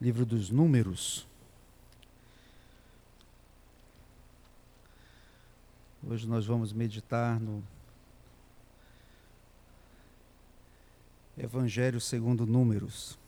[0.00, 1.26] livro dos Números.
[6.06, 7.64] Hoje nós vamos meditar no
[11.36, 13.18] Evangelho segundo Números.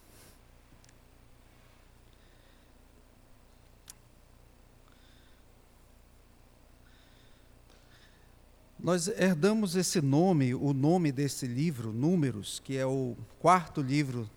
[8.79, 14.31] Nós herdamos esse nome, o nome desse livro, Números, que é o quarto livro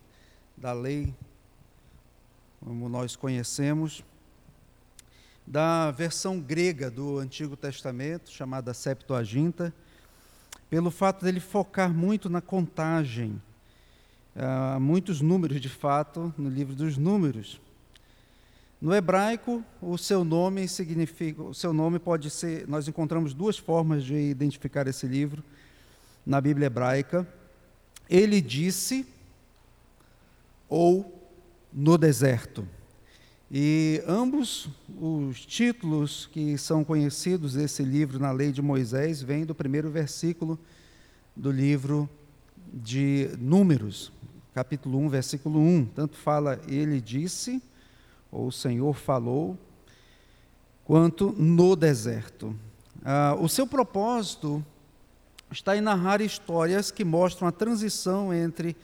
[0.56, 1.14] da lei,
[2.64, 4.04] como nós conhecemos,
[5.44, 9.74] da versão grega do Antigo Testamento, chamada Septuaginta,
[10.70, 13.42] pelo fato dele focar muito na contagem,
[14.36, 17.60] há muitos números de fato no livro dos Números.
[18.80, 24.04] No hebraico, o seu nome significa, o seu nome pode ser, nós encontramos duas formas
[24.04, 25.42] de identificar esse livro
[26.24, 27.26] na Bíblia hebraica.
[28.08, 29.06] Ele disse
[30.68, 31.21] ou
[31.72, 32.66] no deserto.
[33.50, 34.68] E ambos
[35.00, 40.58] os títulos que são conhecidos desse livro na Lei de Moisés vêm do primeiro versículo
[41.36, 42.08] do livro
[42.72, 44.12] de Números,
[44.54, 45.86] capítulo 1, versículo 1.
[45.94, 47.62] Tanto fala ele disse
[48.30, 49.58] ou o Senhor falou,
[50.84, 52.56] quanto no deserto.
[53.04, 54.64] Ah, o seu propósito
[55.50, 58.74] está em narrar histórias que mostram a transição entre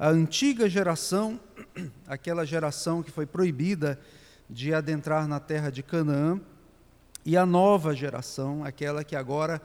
[0.00, 1.38] a antiga geração,
[2.08, 4.00] aquela geração que foi proibida
[4.48, 6.40] de adentrar na terra de Canaã,
[7.22, 9.60] e a nova geração, aquela que agora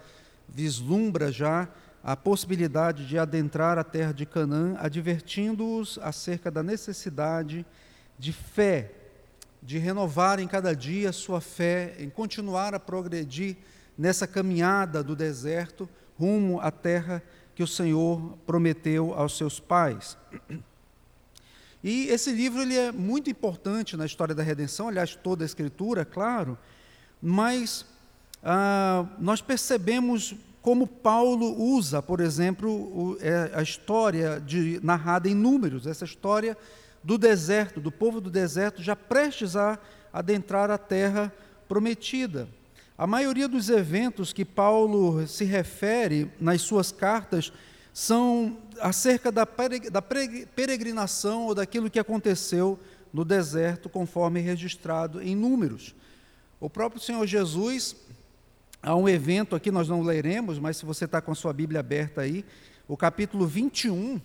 [0.49, 1.69] vislumbra já
[2.03, 7.65] a possibilidade de adentrar a terra de Canaã, advertindo-os acerca da necessidade
[8.19, 8.91] de fé
[9.63, 13.55] de renovar em cada dia sua fé, em continuar a progredir
[13.97, 15.87] nessa caminhada do deserto
[16.19, 17.23] rumo à terra
[17.55, 20.17] que o Senhor prometeu aos seus pais.
[21.83, 26.03] E esse livro ele é muito importante na história da redenção, aliás, toda a Escritura,
[26.03, 26.57] claro,
[27.21, 27.85] mas
[28.43, 35.35] ah, nós percebemos como Paulo usa, por exemplo, o, é, a história de, narrada em
[35.35, 36.57] números, essa história
[37.03, 39.77] do deserto, do povo do deserto, já prestes a
[40.11, 41.31] adentrar a terra
[41.67, 42.47] prometida.
[42.97, 47.51] A maioria dos eventos que Paulo se refere nas suas cartas
[47.93, 52.79] são acerca da peregrinação ou daquilo que aconteceu
[53.11, 55.93] no deserto, conforme registrado em números.
[56.59, 57.95] O próprio Senhor Jesus,
[58.81, 61.81] há um evento aqui, nós não leremos, mas se você está com a sua Bíblia
[61.81, 62.45] aberta aí,
[62.87, 64.21] o capítulo 21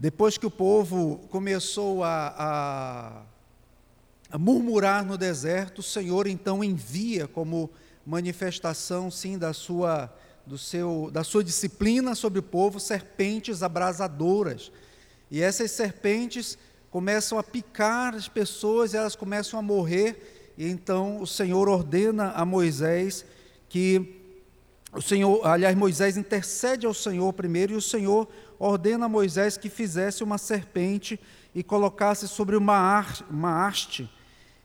[0.00, 3.22] depois que o povo começou a, a,
[4.30, 7.70] a, murmurar no deserto, o Senhor então envia como
[8.04, 10.12] manifestação, sim, da sua,
[10.46, 14.72] do seu, da sua disciplina sobre o povo, serpentes abrasadoras.
[15.30, 16.58] E essas serpentes
[16.90, 22.32] começam a picar as pessoas, e elas começam a morrer, e então o Senhor ordena
[22.32, 23.24] a Moisés
[23.68, 24.16] que
[24.92, 29.70] o Senhor, aliás, Moisés intercede ao Senhor primeiro, e o Senhor ordena a Moisés que
[29.70, 31.18] fizesse uma serpente
[31.54, 34.10] e colocasse sobre uma, uma haste.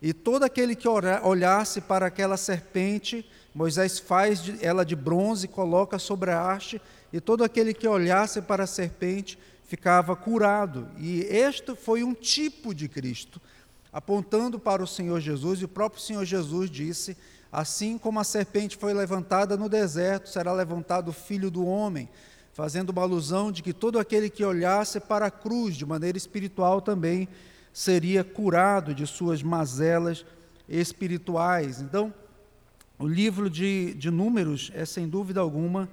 [0.01, 6.31] E todo aquele que olhasse para aquela serpente, Moisés faz ela de bronze, coloca sobre
[6.31, 10.87] a haste, e todo aquele que olhasse para a serpente ficava curado.
[10.97, 13.41] E este foi um tipo de Cristo,
[13.91, 17.17] apontando para o Senhor Jesus, e o próprio Senhor Jesus disse:
[17.51, 22.09] Assim como a serpente foi levantada no deserto, será levantado o filho do homem
[22.55, 26.79] fazendo uma alusão de que todo aquele que olhasse para a cruz de maneira espiritual
[26.79, 27.27] também
[27.75, 30.25] seria curado de suas mazelas
[30.69, 31.81] espirituais.
[31.81, 32.13] Então,
[32.97, 35.89] o livro de, de Números é, sem dúvida alguma,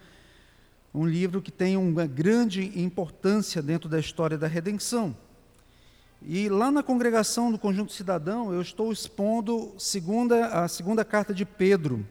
[0.95, 5.13] um livro que tem uma grande importância dentro da história da redenção.
[6.25, 11.45] E lá na congregação do Conjunto Cidadão, eu estou expondo segunda, a segunda carta de
[11.45, 12.07] Pedro.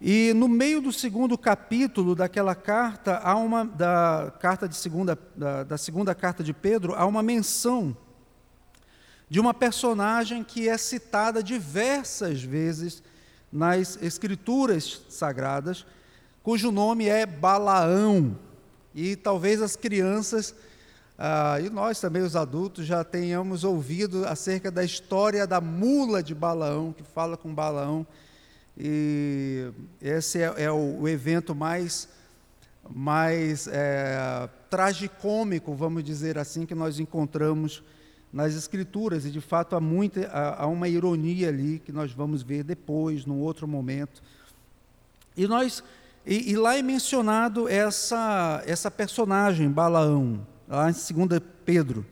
[0.00, 5.64] E no meio do segundo capítulo daquela carta, há uma da carta de segunda da,
[5.64, 7.96] da segunda carta de Pedro, há uma menção
[9.32, 13.02] de uma personagem que é citada diversas vezes
[13.50, 15.86] nas escrituras sagradas,
[16.42, 18.38] cujo nome é Balaão.
[18.94, 20.54] E talvez as crianças
[21.16, 26.34] ah, e nós também, os adultos, já tenhamos ouvido acerca da história da mula de
[26.34, 28.06] Balaão, que fala com Balaão
[28.76, 32.06] e esse é, é o, evento mais,
[32.86, 37.82] mais é, tragicômico, vamos dizer assim, que nós encontramos
[38.32, 39.24] nas Escrituras.
[39.26, 43.26] E de fato há, muita, há, há uma ironia ali que nós vamos ver depois,
[43.26, 44.22] num outro momento.
[45.36, 45.82] E nós
[46.24, 52.06] e, e, lá é mencionado essa, essa personagem, Balaão, lá em 2 Pedro.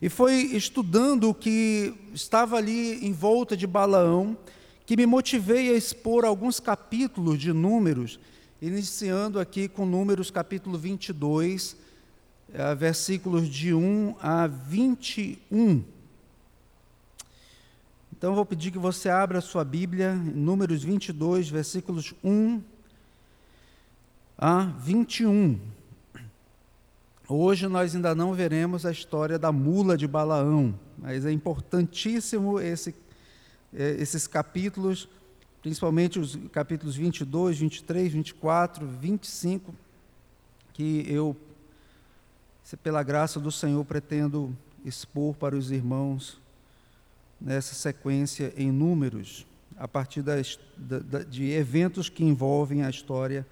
[0.00, 4.36] E foi estudando o que estava ali em volta de Balaão
[4.84, 8.18] que me motivei a expor alguns capítulos de Números,
[8.60, 11.81] iniciando aqui com Números capítulo 22, eh,
[12.76, 15.82] versículos de 1 a 21.
[18.12, 22.62] Então, vou pedir que você abra a sua Bíblia, Números 22, versículos 1
[24.38, 25.58] a 21.
[27.28, 32.94] Hoje nós ainda não veremos a história da mula de Balaão, mas é importantíssimo esse,
[33.72, 35.08] eh, esses capítulos,
[35.62, 39.74] principalmente os capítulos 22, 23, 24, 25,
[40.72, 41.36] que eu,
[42.76, 46.40] pela graça do Senhor, pretendo expor para os irmãos
[47.40, 49.46] nessa sequência em números,
[49.76, 50.58] a partir das,
[51.28, 53.46] de eventos que envolvem a história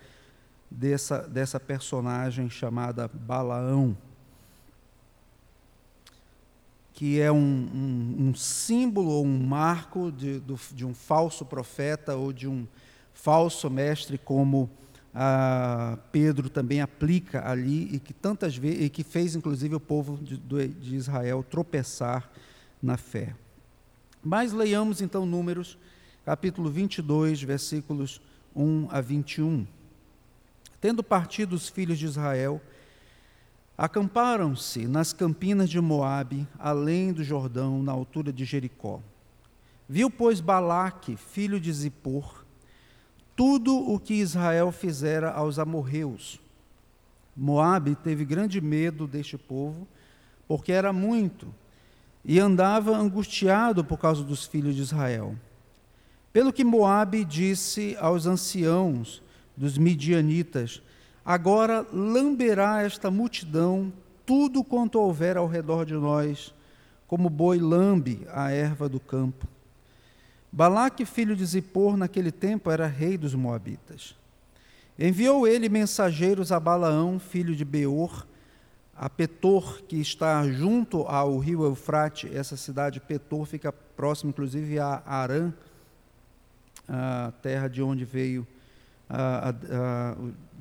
[0.70, 3.96] dessa, dessa personagem chamada Balaão,
[6.93, 12.14] que é um, um, um símbolo ou um marco de, do, de um falso profeta
[12.14, 12.67] ou de um
[13.14, 14.70] falso mestre, como
[16.12, 20.36] Pedro também aplica ali e que tantas vezes e que fez inclusive o povo de,
[20.36, 22.30] de Israel tropeçar
[22.82, 23.34] na fé.
[24.22, 25.78] Mas leiamos então Números,
[26.24, 28.20] capítulo 22, versículos
[28.54, 29.66] 1 a 21.
[30.80, 32.60] Tendo partido os filhos de Israel,
[33.76, 39.00] acamparam-se nas campinas de Moabe, além do Jordão, na altura de Jericó.
[39.88, 42.39] Viu, pois, Balaque, filho de Zippor,
[43.40, 46.38] tudo o que Israel fizera aos amorreus.
[47.34, 49.88] Moabe teve grande medo deste povo,
[50.46, 51.46] porque era muito,
[52.22, 55.34] e andava angustiado por causa dos filhos de Israel.
[56.34, 59.22] Pelo que Moabe disse aos anciãos
[59.56, 60.82] dos midianitas:
[61.25, 63.90] Agora lamberá esta multidão
[64.26, 66.54] tudo quanto houver ao redor de nós,
[67.08, 69.48] como boi lambe a erva do campo.
[70.52, 74.17] Balaque, filho de Zippor, naquele tempo era rei dos Moabitas.
[74.99, 78.26] Enviou ele mensageiros a Balaão, filho de Beor,
[78.94, 85.02] a Petor, que está junto ao rio Eufrate, essa cidade Petor fica próximo, inclusive, a
[85.06, 85.52] Arã,
[86.87, 88.46] a terra de onde veio,
[89.08, 90.17] a, a,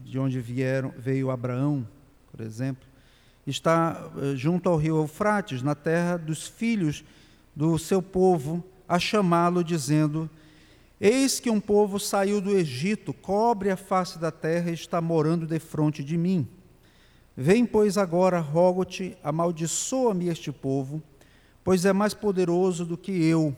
[0.06, 1.85] de onde vieram, veio Abraão,
[2.31, 2.88] por exemplo.
[3.45, 7.03] Está eh, junto ao rio Eufrates, na terra dos filhos
[7.56, 10.27] do seu povo, a chamá-lo, dizendo:
[11.00, 15.45] Eis que um povo saiu do Egito, cobre a face da terra e está morando
[15.45, 16.47] defronte de mim.
[17.38, 21.01] Vem, pois, agora, rogo-te, amaldiçoa-me este povo,
[21.63, 23.56] pois é mais poderoso do que eu,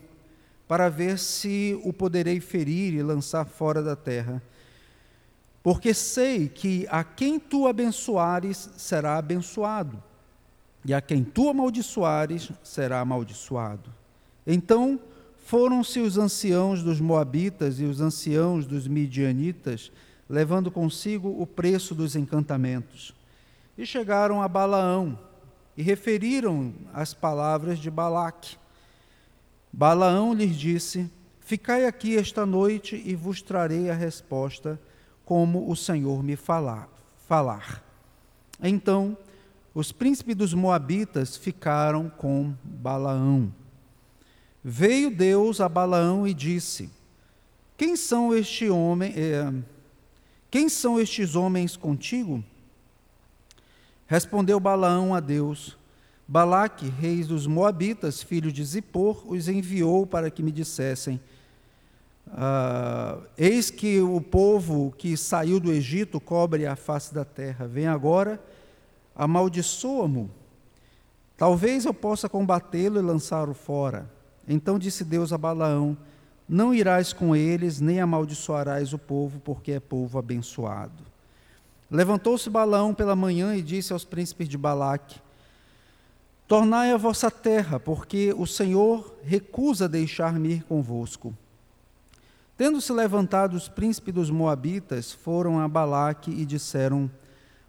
[0.68, 4.44] para ver se o poderei ferir e lançar fora da terra.
[5.64, 10.04] Porque sei que a quem tu abençoares será abençoado,
[10.84, 13.92] e a quem tu amaldiçoares será amaldiçoado.
[14.46, 15.00] Então
[15.42, 19.92] foram-se os anciãos dos Moabitas e os anciãos dos Midianitas,
[20.30, 23.14] levando consigo o preço dos encantamentos.
[23.78, 25.20] E chegaram a Balaão
[25.76, 28.58] e referiram as palavras de Balaque.
[29.74, 34.80] Balaão lhes disse: Ficai aqui esta noite e vos trarei a resposta,
[35.26, 36.88] como o Senhor me falar.
[37.28, 37.84] falar.
[38.62, 39.18] Então,
[39.74, 43.52] os príncipes dos Moabitas ficaram com Balaão.
[44.64, 46.90] Veio Deus a Balaão e disse:
[47.76, 49.14] Quem são este homem?
[49.16, 49.54] Eh,
[50.52, 52.44] quem são estes homens contigo?
[54.06, 55.78] Respondeu Balaão a Deus:
[56.28, 61.20] Balaque, rei dos Moabitas, filho de Zippor, os enviou para que me dissessem:
[62.34, 67.68] ah, Eis que o povo que saiu do Egito cobre a face da terra.
[67.68, 68.40] Vem agora,
[69.16, 70.30] amaldiçoa-mo.
[71.36, 74.21] Talvez eu possa combatê-lo e lançá-lo fora.
[74.48, 75.98] Então disse Deus a Balaão:
[76.48, 81.04] Não irás com eles, nem amaldiçoarás o povo, porque é povo abençoado.
[81.90, 85.20] Levantou-se Balaão pela manhã e disse aos príncipes de Balaque:
[86.48, 91.36] Tornai a vossa terra, porque o Senhor recusa deixar-me ir convosco.
[92.58, 97.10] Tendo-se levantado os príncipes dos Moabitas, foram a Balaque e disseram: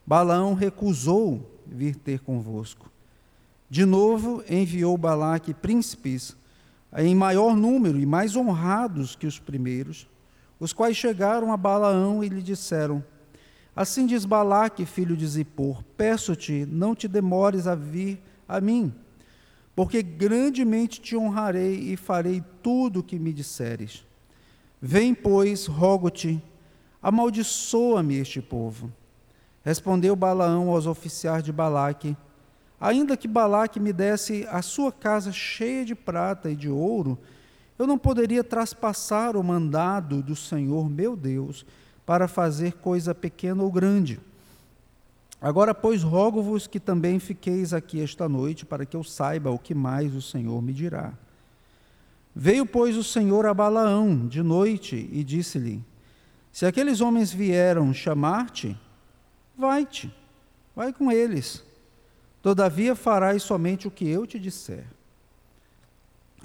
[0.07, 2.91] Balaão recusou vir ter convosco.
[3.71, 6.37] De novo enviou Balaque príncipes
[6.97, 10.09] em maior número e mais honrados que os primeiros,
[10.61, 13.03] os quais chegaram a Balaão e lhe disseram:
[13.75, 18.95] Assim diz Balaque, filho de Zippor: Peço-te, não te demores a vir a mim,
[19.75, 24.05] porque grandemente te honrarei e farei tudo o que me disseres.
[24.81, 26.43] Vem, pois, rogo-te,
[27.03, 28.93] amaldiçoa-me este povo.
[29.65, 32.17] Respondeu Balaão aos oficiais de Balaque:
[32.83, 37.17] ainda que Balaque me desse a sua casa cheia de prata e de ouro,
[37.79, 41.65] eu não poderia traspassar o mandado do Senhor meu Deus
[42.05, 44.19] para fazer coisa pequena ou grande.
[45.41, 49.75] Agora, pois, rogo-vos que também fiqueis aqui esta noite, para que eu saiba o que
[49.75, 51.13] mais o Senhor me dirá.
[52.35, 55.85] Veio, pois, o Senhor a Balaão de noite e disse-lhe:
[56.51, 58.77] Se aqueles homens vieram chamar-te,
[59.57, 60.13] vai-te,
[60.75, 61.65] vai com eles.
[62.43, 64.85] Todavia farás somente o que eu te disser.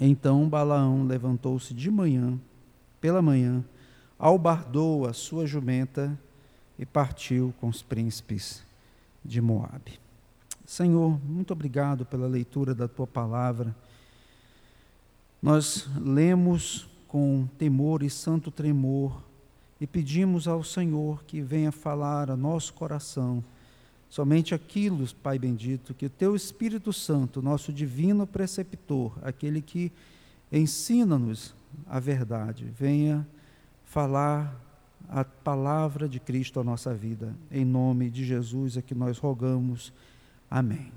[0.00, 2.38] Então Balaão levantou-se de manhã,
[3.00, 3.64] pela manhã,
[4.16, 6.16] albardou a sua jumenta
[6.78, 8.62] e partiu com os príncipes
[9.24, 9.98] de Moabe.
[10.64, 13.74] Senhor, muito obrigado pela leitura da tua palavra.
[15.42, 19.20] Nós lemos com temor e santo tremor
[19.80, 23.42] e pedimos ao Senhor que venha falar a nosso coração
[24.08, 29.92] Somente aquilo, Pai bendito, que o Teu Espírito Santo, nosso divino preceptor, aquele que
[30.50, 31.54] ensina-nos
[31.86, 33.26] a verdade, venha
[33.84, 34.58] falar
[35.08, 37.34] a palavra de Cristo à nossa vida.
[37.50, 39.92] Em nome de Jesus é que nós rogamos.
[40.50, 40.90] Amém.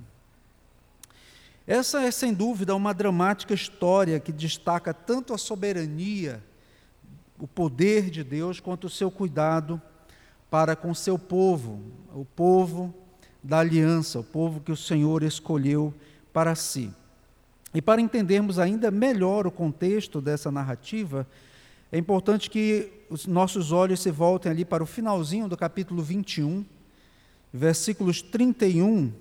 [1.68, 6.44] Essa é, sem dúvida, uma dramática história que destaca tanto a soberania,
[7.38, 9.82] o poder de Deus, quanto o seu cuidado
[10.50, 11.80] para com seu povo,
[12.13, 12.94] o povo
[13.43, 15.93] da aliança, o povo que o Senhor escolheu
[16.31, 16.91] para si.
[17.74, 21.25] E para entendermos ainda melhor o contexto dessa narrativa,
[21.91, 26.65] é importante que os nossos olhos se voltem ali para o finalzinho do capítulo 21,
[27.51, 29.12] versículos 31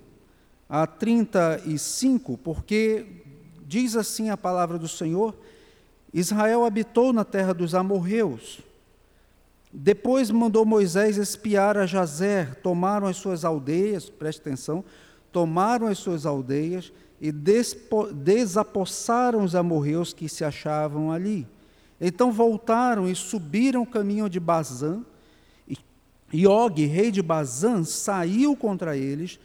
[0.69, 3.07] a 35, porque
[3.67, 5.35] diz assim a palavra do Senhor:
[6.15, 8.61] Israel habitou na terra dos amorreus,
[9.73, 14.85] depois mandou Moisés espiar a Jazer, tomaram as suas aldeias, preste atenção,
[15.31, 21.47] tomaram as suas aldeias e desapossaram os amorreus que se achavam ali.
[22.01, 25.05] Então voltaram e subiram o caminho de Bazã,
[26.33, 29.39] e Og, rei de Bazã, saiu contra eles,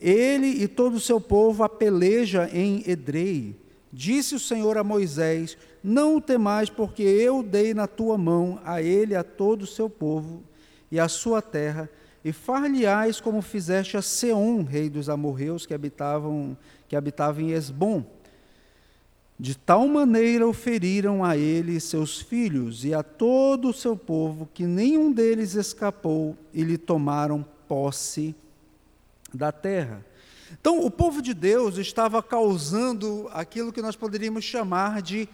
[0.00, 3.60] ele e todo o seu povo a peleja em Edrei.
[3.92, 5.56] Disse o Senhor a Moisés:
[5.86, 9.90] Não o temais, porque eu dei na tua mão a ele, a todo o seu
[9.90, 10.42] povo
[10.90, 11.90] e a sua terra,
[12.24, 16.56] e far-lhe-ás como fizeste a Seom, rei dos amorreus que habitavam
[16.88, 18.02] que habitava em Esbom.
[19.38, 23.94] De tal maneira o feriram a ele e seus filhos e a todo o seu
[23.94, 28.34] povo, que nenhum deles escapou, e lhe tomaram posse
[29.34, 30.02] da terra.
[30.58, 35.28] Então, o povo de Deus estava causando aquilo que nós poderíamos chamar de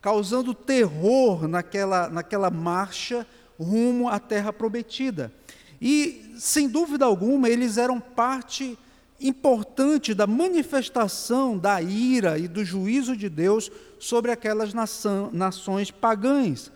[0.00, 3.26] causando terror naquela, naquela marcha
[3.58, 5.32] rumo à terra prometida.
[5.80, 8.78] E, sem dúvida alguma, eles eram parte
[9.20, 16.70] importante da manifestação da ira e do juízo de Deus sobre aquelas nação, nações pagãs.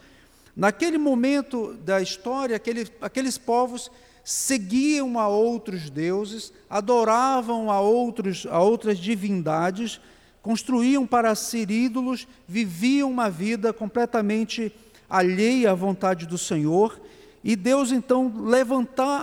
[0.55, 3.91] Naquele momento da história, aquele, aqueles povos
[4.25, 10.01] seguiam a outros deuses, adoravam a, outros, a outras divindades,
[10.43, 14.73] construíam para si ídolos, viviam uma vida completamente
[15.09, 17.01] alheia à vontade do Senhor,
[17.45, 18.33] e Deus então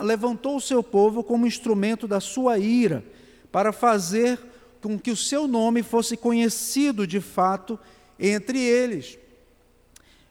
[0.01, 3.03] levantou o seu povo como instrumento da sua ira,
[3.51, 4.39] para fazer
[4.81, 7.77] com que o seu nome fosse conhecido de fato
[8.17, 9.17] entre eles.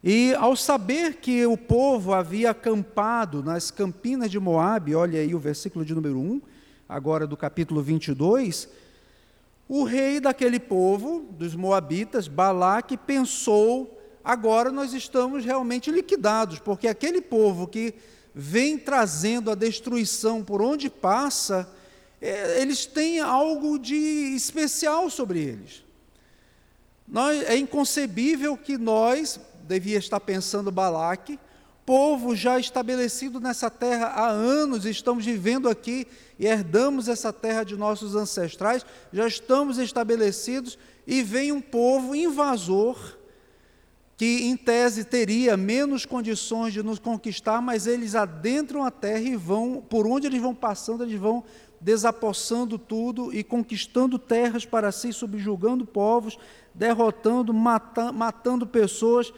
[0.03, 5.39] E ao saber que o povo havia acampado nas campinas de Moabe, olha aí o
[5.39, 6.41] versículo de número 1,
[6.89, 8.69] agora do capítulo 22,
[9.69, 17.21] o rei daquele povo, dos moabitas, Balaque, pensou: agora nós estamos realmente liquidados, porque aquele
[17.21, 17.95] povo que
[18.35, 21.69] vem trazendo a destruição por onde passa,
[22.21, 23.97] é, eles têm algo de
[24.35, 25.85] especial sobre eles.
[27.07, 31.39] Nós, é inconcebível que nós, devia estar pensando Balaque,
[31.89, 36.07] povo já estabelecido nessa terra há anos, estamos vivendo aqui
[36.39, 43.17] e herdamos essa terra de nossos ancestrais, já estamos estabelecidos e vem um povo invasor
[44.19, 49.35] que em tese teria menos condições de nos conquistar, mas eles adentram a terra e
[49.35, 51.43] vão, por onde eles vão passando, eles vão
[51.81, 56.39] desapossando tudo e conquistando terras para si, subjugando povos,
[56.75, 59.33] derrotando, mata, matando pessoas.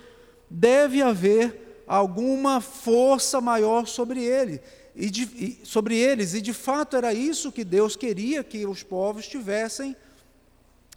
[0.51, 4.61] Deve haver alguma força maior sobre ele.
[4.95, 8.83] E, de, e sobre eles, e de fato era isso que Deus queria que os
[8.83, 9.97] povos tivessem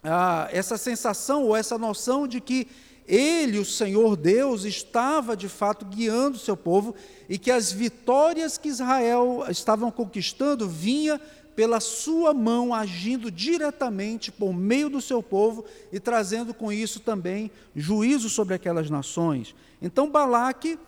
[0.02, 2.68] ah, essa sensação ou essa noção de que
[3.08, 6.94] ele, o Senhor Deus, estava de fato guiando o seu povo
[7.28, 11.20] e que as vitórias que Israel estavam conquistando vinha
[11.56, 17.50] pela sua mão agindo diretamente por meio do seu povo e trazendo com isso também
[17.74, 19.54] juízo sobre aquelas nações.
[19.80, 20.78] Então Balaque,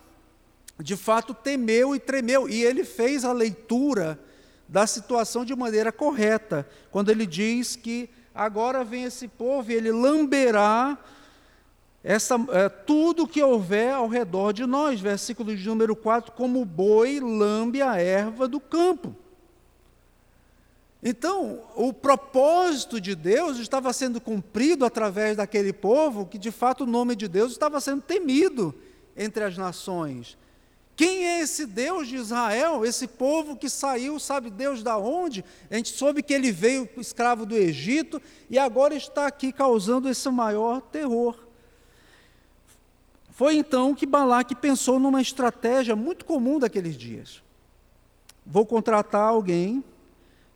[0.79, 4.19] de fato, temeu e tremeu, e ele fez a leitura
[4.67, 9.91] da situação de maneira correta, quando ele diz que agora vem esse povo e ele
[9.91, 10.97] lamberá
[12.03, 14.99] essa, é, tudo que houver ao redor de nós.
[14.99, 19.15] Versículo de número 4: como o boi lambe a erva do campo.
[21.01, 26.87] Então, o propósito de Deus estava sendo cumprido através daquele povo que, de fato, o
[26.87, 28.73] nome de Deus estava sendo temido
[29.15, 30.37] entre as nações.
[30.95, 32.83] Quem é esse Deus de Israel?
[32.83, 35.45] Esse povo que saiu, sabe Deus da onde?
[35.69, 40.27] A gente soube que ele veio escravo do Egito e agora está aqui causando esse
[40.29, 41.37] maior terror.
[43.29, 47.43] Foi então que Balaque pensou numa estratégia muito comum daqueles dias.
[48.43, 49.83] Vou contratar alguém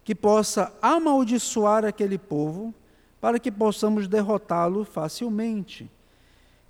[0.03, 2.73] que possa amaldiçoar aquele povo
[3.19, 5.89] para que possamos derrotá-lo facilmente.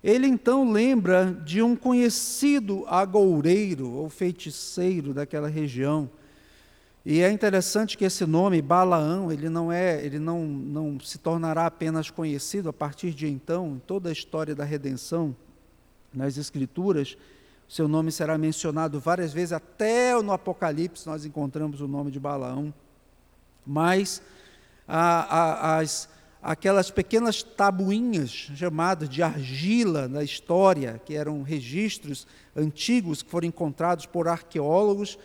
[0.03, 6.09] Ele então lembra de um conhecido agoureiro ou feiticeiro daquela região.
[7.05, 11.65] E é interessante que esse nome Balaão, ele não é, ele não, não se tornará
[11.65, 15.35] apenas conhecido a partir de então, em toda a história da redenção
[16.13, 17.17] nas escrituras,
[17.67, 22.73] seu nome será mencionado várias vezes até no Apocalipse nós encontramos o nome de Balaão.
[23.65, 24.21] Mas
[24.87, 26.09] a, a, as
[26.41, 32.25] aquelas pequenas tabuinhas chamadas de argila na história, que eram registros
[32.55, 35.19] antigos que foram encontrados por arqueólogos.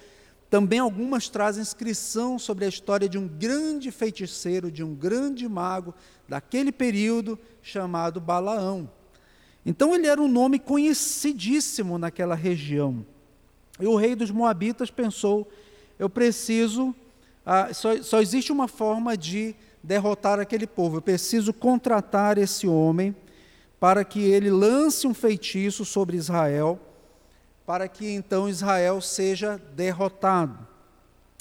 [0.50, 5.94] Também algumas trazem inscrição sobre a história de um grande feiticeiro, de um grande mago
[6.28, 8.88] daquele período chamado Balaão.
[9.64, 13.04] Então ele era um nome conhecidíssimo naquela região.
[13.80, 15.50] E o rei dos Moabitas pensou:
[15.98, 16.94] eu preciso,
[17.48, 20.96] ah, só, só existe uma forma de derrotar aquele povo.
[20.96, 23.14] Eu preciso contratar esse homem
[23.78, 26.80] para que ele lance um feitiço sobre Israel,
[27.64, 30.58] para que então Israel seja derrotado.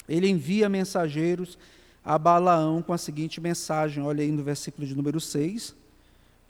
[0.08, 1.58] Ele envia mensageiros
[2.04, 5.74] a Balaão com a seguinte mensagem, olha aí no versículo de número 6,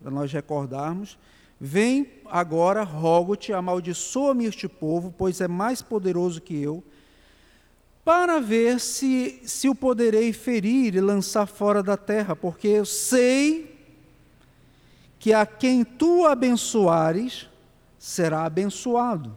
[0.02, 1.18] para nós recordarmos.
[1.58, 6.84] Vem agora, rogo-te, amaldiçoa-me este povo, pois é mais poderoso que eu
[8.06, 13.76] para ver se, se o poderei ferir e lançar fora da terra, porque eu sei
[15.18, 17.48] que a quem tu abençoares
[17.98, 19.36] será abençoado,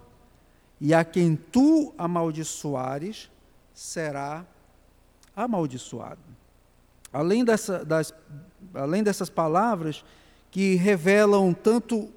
[0.79, 3.27] e a quem tu amaldiçoares
[3.73, 4.45] será
[5.35, 6.21] amaldiçoado.
[7.11, 8.13] Além, dessa, das,
[8.75, 10.05] além dessas palavras
[10.51, 12.07] que revelam tanto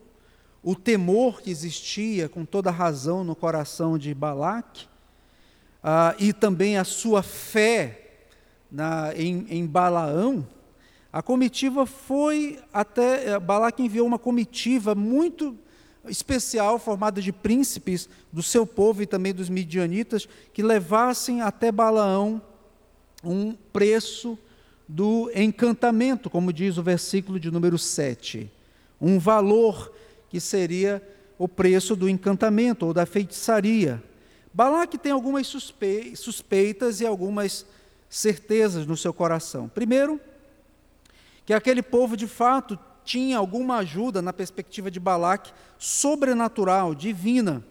[0.63, 4.92] o temor que existia com toda razão no coração de Balaque,
[5.83, 7.99] ah, e também a sua fé
[8.71, 10.47] na, em, em Balaão,
[11.13, 13.29] a comitiva foi até.
[13.29, 15.59] Eh, Balaque enviou uma comitiva muito
[16.07, 22.41] especial, formada de príncipes do seu povo e também dos midianitas, que levassem até Balaão
[23.23, 24.39] um preço
[24.89, 28.51] do encantamento, como diz o versículo de número 7.
[29.01, 29.93] Um valor
[30.31, 31.03] que seria
[31.39, 34.03] o preço do encantamento ou da feitiçaria.
[34.55, 37.65] Balaque tem algumas suspeitas e algumas
[38.09, 39.69] certezas no seu coração.
[39.69, 40.21] Primeiro,
[41.47, 47.65] que aquele povo de fato tinha alguma ajuda na perspectiva de Balaque sobrenatural, divina,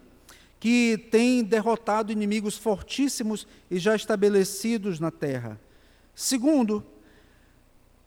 [0.58, 5.58] que tem derrotado inimigos fortíssimos e já estabelecidos na terra.
[6.14, 6.84] Segundo,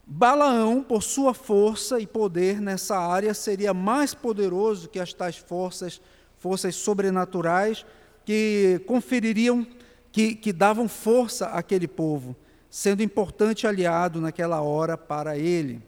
[0.05, 5.99] Balaão, por sua força e poder nessa área, seria mais poderoso que as tais forças,
[6.38, 7.85] forças sobrenaturais
[8.25, 9.65] que confeririam,
[10.11, 12.35] que, que davam força àquele povo,
[12.69, 15.81] sendo importante aliado naquela hora para ele.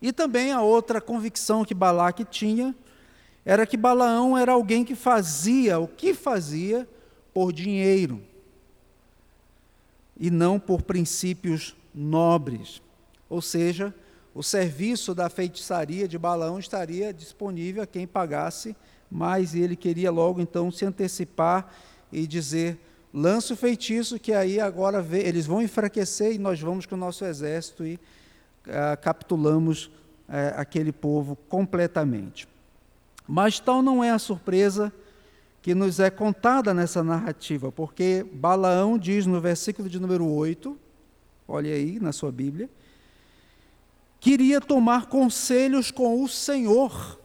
[0.00, 2.74] E também a outra convicção que Balaque tinha
[3.44, 6.88] era que Balaão era alguém que fazia o que fazia
[7.32, 8.22] por dinheiro
[10.18, 12.82] e não por princípios nobres.
[13.28, 13.94] Ou seja,
[14.34, 18.76] o serviço da feitiçaria de Balaão estaria disponível a quem pagasse
[19.10, 21.72] mas ele queria logo então se antecipar
[22.12, 22.78] e dizer:
[23.12, 26.98] lança o feitiço, que aí agora vê, eles vão enfraquecer e nós vamos com o
[26.98, 27.98] nosso exército e
[28.68, 29.90] ah, capitulamos
[30.28, 32.46] eh, aquele povo completamente.
[33.26, 34.92] Mas tal não é a surpresa
[35.62, 40.78] que nos é contada nessa narrativa, porque Balaão diz no versículo de número 8,
[41.46, 42.70] olha aí na sua Bíblia,
[44.20, 47.18] queria tomar conselhos com o Senhor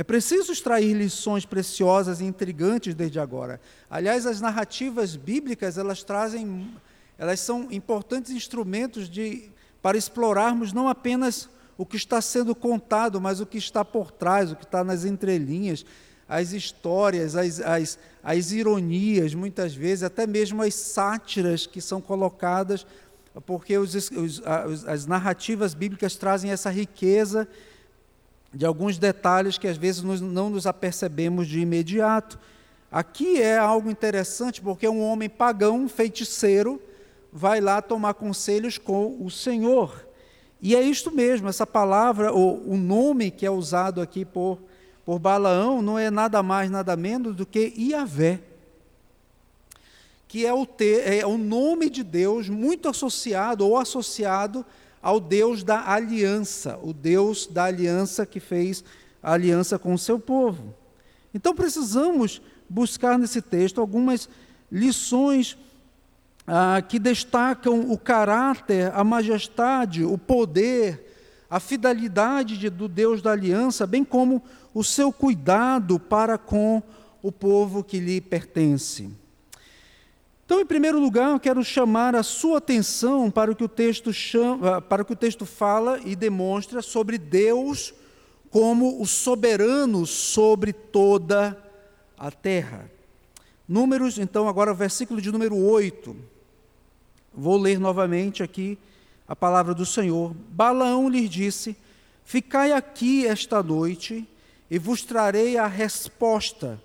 [0.00, 3.60] É preciso extrair lições preciosas e intrigantes desde agora.
[3.90, 6.72] Aliás, as narrativas bíblicas, elas trazem,
[7.18, 9.50] elas são importantes instrumentos de,
[9.82, 14.50] para explorarmos não apenas o que está sendo contado, mas o que está por trás,
[14.50, 15.84] o que está nas entrelinhas,
[16.26, 22.86] as histórias, as, as, as ironias, muitas vezes, até mesmo as sátiras que são colocadas,
[23.44, 24.42] porque os, os,
[24.86, 27.46] as narrativas bíblicas trazem essa riqueza
[28.52, 32.38] de alguns detalhes que às vezes não nos apercebemos de imediato.
[32.90, 36.82] Aqui é algo interessante, porque um homem pagão, feiticeiro,
[37.32, 40.06] vai lá tomar conselhos com o Senhor.
[40.60, 44.58] E é isto mesmo, essa palavra, ou o nome que é usado aqui por,
[45.06, 48.40] por Balaão, não é nada mais, nada menos do que Iavé,
[50.28, 54.64] que é o, te, é o nome de Deus muito associado ou associado
[55.02, 58.84] ao Deus da aliança, o Deus da aliança que fez
[59.22, 60.74] a aliança com o seu povo.
[61.32, 64.28] Então precisamos buscar nesse texto algumas
[64.70, 65.56] lições
[66.46, 71.06] ah, que destacam o caráter, a majestade, o poder,
[71.48, 76.82] a fidelidade de, do Deus da aliança, bem como o seu cuidado para com
[77.22, 79.10] o povo que lhe pertence.
[80.50, 84.12] Então, em primeiro lugar, eu quero chamar a sua atenção para o que o texto
[84.12, 87.94] chama, ah, para o que o texto fala e demonstra sobre Deus
[88.50, 91.56] como o soberano sobre toda
[92.18, 92.90] a terra.
[93.68, 96.16] Números, então, agora o versículo de número 8.
[97.32, 98.76] Vou ler novamente aqui
[99.28, 100.34] a palavra do Senhor.
[100.48, 101.76] Balaão lhe disse:
[102.24, 104.28] Ficai aqui esta noite
[104.68, 106.82] e vos trarei a resposta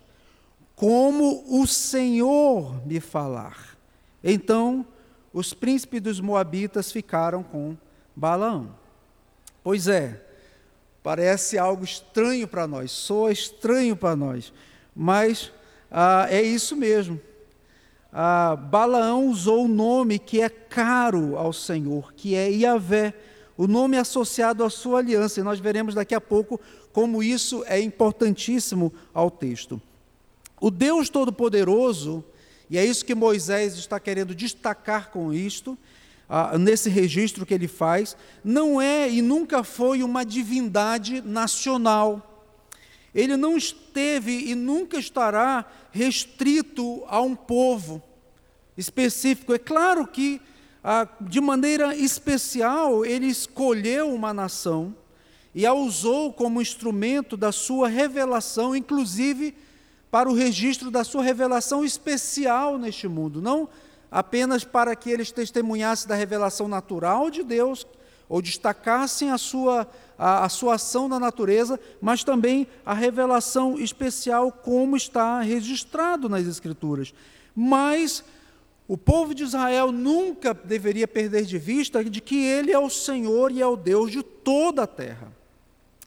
[0.75, 3.77] como o Senhor me falar.
[4.23, 4.85] Então
[5.33, 7.75] os príncipes dos Moabitas ficaram com
[8.15, 8.75] Balaão.
[9.63, 10.23] Pois é,
[11.01, 14.53] parece algo estranho para nós, soa estranho para nós,
[14.95, 15.51] mas
[15.89, 17.19] ah, é isso mesmo.
[18.11, 23.13] Ah, Balaão usou o nome que é caro ao Senhor, que é Iavé,
[23.57, 26.59] o nome associado à sua aliança, e nós veremos daqui a pouco
[26.93, 29.81] como isso é importantíssimo ao texto.
[30.65, 32.23] O Deus Todo-Poderoso,
[32.71, 35.77] e é isso que Moisés está querendo destacar com isto,
[36.27, 42.47] ah, nesse registro que ele faz, não é e nunca foi uma divindade nacional.
[43.13, 48.01] Ele não esteve e nunca estará restrito a um povo
[48.75, 49.53] específico.
[49.53, 50.41] É claro que,
[50.83, 54.95] ah, de maneira especial, ele escolheu uma nação
[55.53, 59.53] e a usou como instrumento da sua revelação, inclusive
[60.15, 63.67] para o registro da sua revelação especial neste mundo, não
[64.09, 67.85] apenas para que eles testemunhassem da revelação natural de Deus,
[68.29, 69.85] ou destacassem a sua,
[70.17, 76.47] a, a, sua ação na natureza, mas também a revelação especial, como está registrado nas
[76.47, 77.13] Escrituras.
[77.53, 78.23] Mas
[78.87, 83.51] o povo de Israel nunca deveria perder de vista de que Ele é o Senhor
[83.51, 85.29] e é o Deus de toda a terra.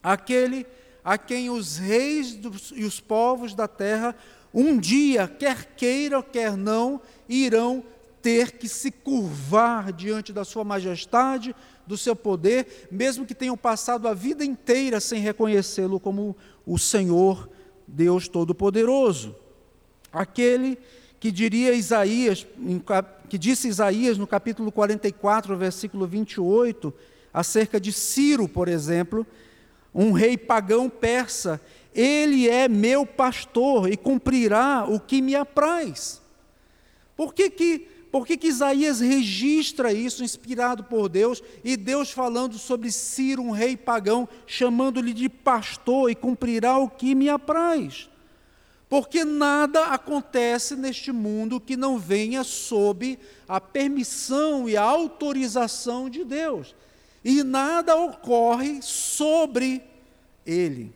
[0.03, 0.67] Aquele
[1.09, 4.15] a quem os reis dos, e os povos da terra,
[4.53, 7.83] um dia, quer queira, quer não, irão
[8.21, 14.07] ter que se curvar diante da sua majestade, do seu poder, mesmo que tenham passado
[14.07, 17.49] a vida inteira sem reconhecê-lo como o Senhor,
[17.87, 19.35] Deus Todo-Poderoso.
[20.13, 20.77] Aquele
[21.19, 22.47] que diria Isaías,
[23.31, 26.93] que disse Isaías no capítulo 44, versículo 28,
[27.33, 29.27] acerca de Ciro, por exemplo,
[29.95, 31.61] um rei pagão persa,
[31.95, 36.21] ele é meu pastor e cumprirá o que me apraz.
[37.17, 37.79] Por que que,
[38.13, 43.51] por que, que Isaías registra isso, inspirado por Deus, e Deus falando sobre Ciro, um
[43.51, 48.09] rei pagão, chamando-lhe de pastor e cumprirá o que me apraz?
[48.89, 56.25] Porque nada acontece neste mundo que não venha sob a permissão e a autorização de
[56.25, 56.75] Deus
[57.25, 59.83] e nada ocorre sobre
[60.47, 60.93] ele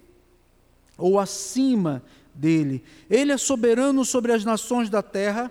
[0.96, 2.02] ou acima
[2.34, 2.82] dele.
[3.10, 5.50] Ele é soberano sobre as nações da terra.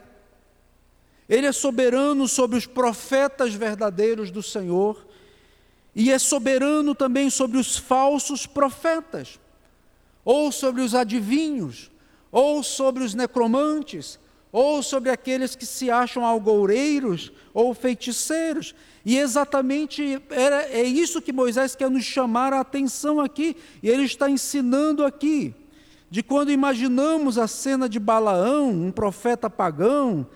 [1.27, 5.05] Ele é soberano sobre os profetas verdadeiros do Senhor
[5.95, 9.39] e é soberano também sobre os falsos profetas,
[10.23, 11.91] ou sobre os adivinhos,
[12.31, 14.17] ou sobre os necromantes,
[14.51, 18.73] ou sobre aqueles que se acham algoureiros ou feiticeiros.
[19.05, 24.03] E exatamente era, é isso que Moisés quer nos chamar a atenção aqui, e ele
[24.03, 25.53] está ensinando aqui,
[26.09, 30.27] de quando imaginamos a cena de Balaão, um profeta pagão,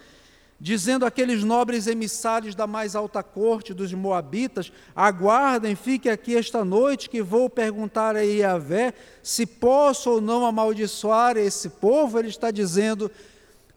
[0.60, 7.10] dizendo àqueles nobres emissários da mais alta corte dos Moabitas: aguardem, fiquem aqui esta noite,
[7.10, 12.18] que vou perguntar a Iavé se posso ou não amaldiçoar esse povo.
[12.18, 13.12] Ele está dizendo: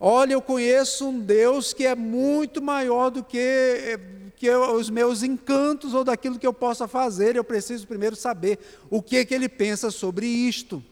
[0.01, 3.99] Olha, eu conheço um Deus que é muito maior do que,
[4.39, 7.35] que os meus encantos ou daquilo que eu possa fazer.
[7.35, 10.83] Eu preciso primeiro saber o que, que ele pensa sobre isto.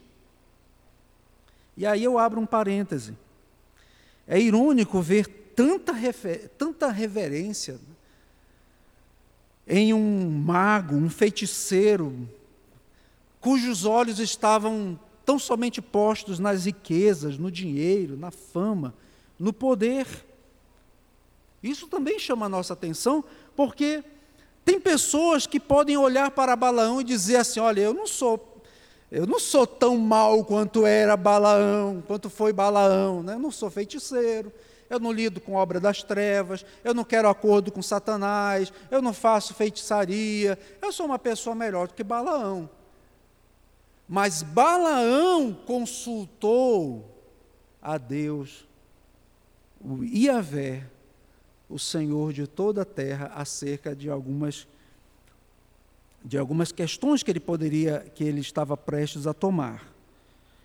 [1.77, 3.17] E aí eu abro um parêntese.
[4.27, 7.79] É irônico ver tanta, refer, tanta reverência
[9.67, 12.29] em um mago, um feiticeiro,
[13.41, 18.95] cujos olhos estavam tão somente postos nas riquezas, no dinheiro, na fama,
[19.39, 20.07] no poder.
[21.63, 24.05] Isso também chama a nossa atenção, porque
[24.65, 28.55] tem pessoas que podem olhar para Balaão e dizer assim: olha, eu não sou.
[29.09, 33.35] Eu não sou tão mal quanto era Balaão, quanto foi Balaão, né?
[33.35, 34.53] eu não sou feiticeiro,
[34.91, 39.13] eu não lido com obra das trevas, eu não quero acordo com Satanás, eu não
[39.13, 42.69] faço feitiçaria, eu sou uma pessoa melhor do que Balaão.
[44.09, 47.05] Mas Balaão consultou
[47.81, 48.67] a Deus,
[49.81, 50.85] o Iavé,
[51.69, 54.67] o Senhor de toda a terra, acerca de algumas
[56.25, 59.87] de algumas questões que ele poderia que ele estava prestes a tomar.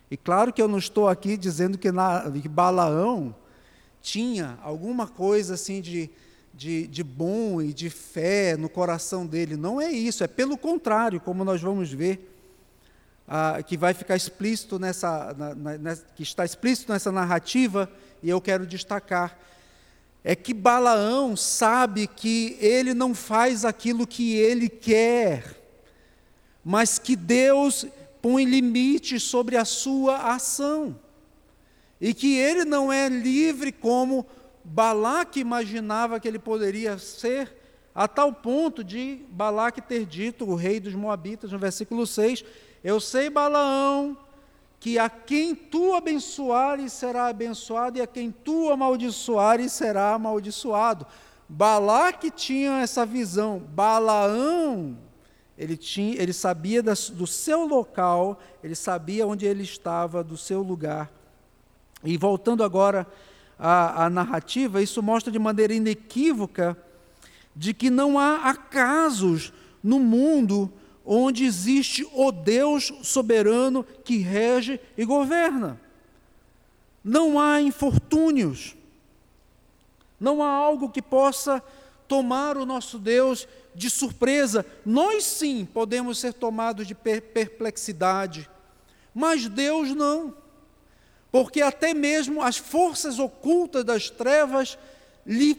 [0.10, 3.34] E claro que eu não estou aqui dizendo que, na, que Balaão
[4.02, 6.10] tinha alguma coisa assim de,
[6.54, 9.56] de, de bom e de fé no coração dele.
[9.56, 12.28] Não é isso, é pelo contrário, como nós vamos ver,
[13.28, 17.90] ah, que vai ficar explícito nessa, na, na, que está explícito nessa narrativa,
[18.22, 19.40] e eu quero destacar.
[20.24, 25.60] É que Balaão sabe que ele não faz aquilo que ele quer,
[26.64, 27.88] mas que Deus
[28.22, 31.00] põe limites sobre a sua ação.
[32.00, 34.26] E que ele não é livre como
[34.64, 37.58] Balaque imaginava que ele poderia ser,
[37.94, 42.46] a tal ponto de Balaque ter dito, o rei dos Moabitas, no versículo 6,
[42.84, 44.18] Eu sei, Balaão,
[44.82, 51.08] que a quem tu abençoares será abençoado, e a quem tu amaldiçoares será amaldiçoado.
[51.48, 54.98] Balaque tinha essa visão, Balaão,
[55.58, 61.10] ele, tinha, ele sabia do seu local, ele sabia onde ele estava, do seu lugar
[62.04, 63.08] e voltando agora
[63.58, 66.78] à, à narrativa, isso mostra de maneira inequívoca
[67.56, 70.72] de que não há acasos no mundo
[71.06, 75.80] onde existe o Deus soberano que rege e governa.
[77.04, 78.76] Não há infortúnios.
[80.20, 81.64] Não há algo que possa
[82.08, 84.66] tomar o nosso Deus de surpresa.
[84.86, 88.50] Nós sim podemos ser tomados de perplexidade,
[89.14, 90.42] mas Deus não
[91.32, 94.78] porque até mesmo as forças ocultas das trevas
[95.26, 95.56] lhe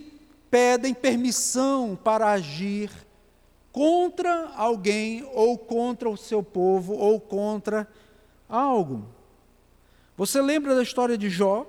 [0.51, 2.91] pedem permissão para agir
[3.73, 7.89] contra alguém, ou contra o seu povo, ou contra
[8.49, 9.07] algo.
[10.17, 11.67] Você lembra da história de Jó?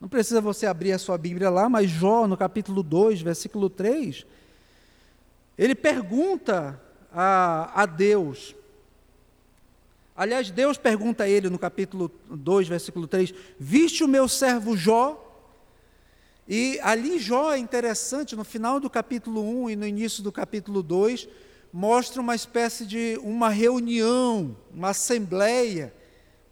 [0.00, 4.24] Não precisa você abrir a sua Bíblia lá, mas Jó, no capítulo 2, versículo 3,
[5.58, 6.80] ele pergunta
[7.12, 8.54] a, a Deus,
[10.16, 15.23] Aliás, Deus pergunta a ele no capítulo 2, versículo 3: Viste o meu servo Jó?
[16.46, 20.82] E ali Jó é interessante, no final do capítulo 1 e no início do capítulo
[20.82, 21.26] 2,
[21.72, 25.92] mostra uma espécie de uma reunião, uma assembleia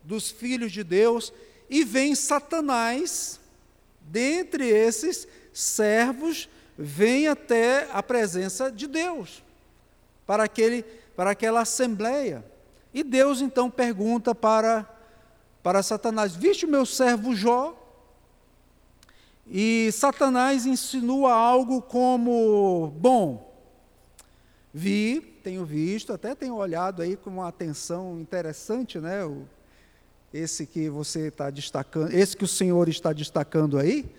[0.03, 1.33] dos filhos de Deus,
[1.69, 3.39] e vem Satanás,
[4.01, 9.45] dentre esses servos, vem até a presença de Deus,
[10.27, 10.83] para, aquele,
[11.15, 12.45] para aquela assembleia.
[12.95, 14.89] E Deus então pergunta para,
[15.63, 17.82] para Satanás: Viste o meu servo Jó?
[19.47, 23.53] E Satanás insinua algo como: Bom,
[24.73, 29.25] vi, tenho visto, até tenho olhado aí com uma atenção interessante, né?
[29.25, 29.45] O,
[30.33, 34.11] esse que você está destacando, esse que o Senhor está destacando aí.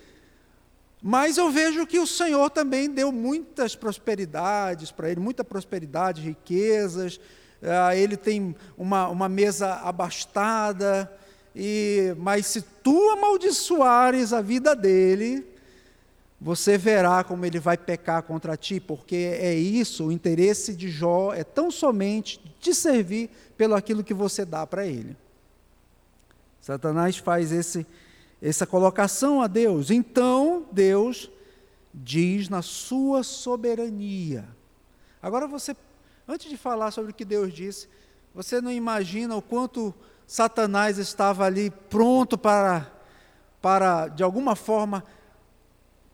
[1.02, 7.20] Mas eu vejo que o Senhor também deu muitas prosperidades para ele, muita prosperidade, riquezas,
[7.62, 11.10] ah, ele tem uma, uma mesa abastada,
[11.54, 15.46] e, mas se tu amaldiçoares a vida dele,
[16.40, 21.32] você verá como ele vai pecar contra ti, porque é isso, o interesse de Jó
[21.32, 25.16] é tão somente te servir pelo aquilo que você dá para ele.
[26.60, 27.86] Satanás faz esse,
[28.40, 29.90] essa colocação a Deus.
[29.90, 31.30] Então, Deus
[31.92, 34.44] diz na sua soberania.
[35.22, 35.76] Agora você
[36.26, 37.86] Antes de falar sobre o que Deus disse,
[38.34, 39.94] você não imagina o quanto
[40.26, 42.90] Satanás estava ali pronto para,
[43.60, 45.04] para de alguma forma,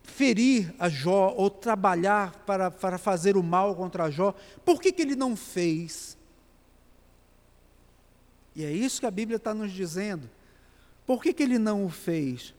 [0.02, 5.02] ferir a Jó ou trabalhar para, para fazer o mal contra Jó, por que, que
[5.02, 6.16] ele não fez?
[8.54, 10.28] E é isso que a Bíblia está nos dizendo.
[11.06, 12.54] Por que, que ele não o fez?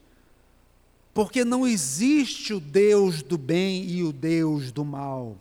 [1.13, 5.37] Porque não existe o Deus do bem e o Deus do mal.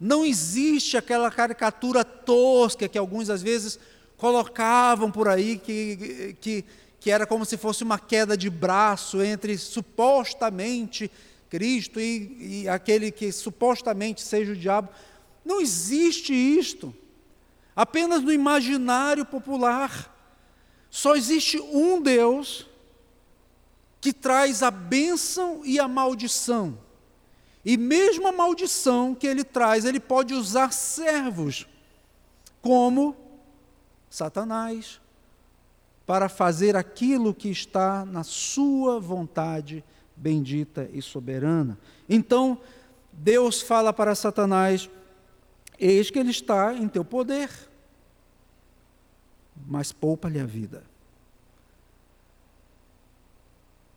[0.00, 3.78] Não existe aquela caricatura tosca que alguns às vezes
[4.18, 6.64] colocavam por aí, que, que,
[7.00, 11.10] que era como se fosse uma queda de braço entre supostamente
[11.48, 14.90] Cristo e, e aquele que supostamente seja o diabo.
[15.44, 16.94] Não existe isto.
[17.74, 20.14] Apenas no imaginário popular.
[20.90, 22.66] Só existe um Deus
[24.00, 26.78] que traz a bênção e a maldição.
[27.64, 31.66] E mesmo a maldição que ele traz, ele pode usar servos,
[32.60, 33.27] como
[34.10, 35.00] Satanás,
[36.06, 39.84] para fazer aquilo que está na sua vontade
[40.16, 41.78] bendita e soberana.
[42.08, 42.58] Então,
[43.12, 44.88] Deus fala para Satanás:
[45.78, 47.50] Eis que ele está em teu poder,
[49.66, 50.82] mas poupa-lhe a vida.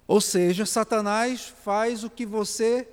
[0.07, 2.85] Ou seja, Satanás faz o que você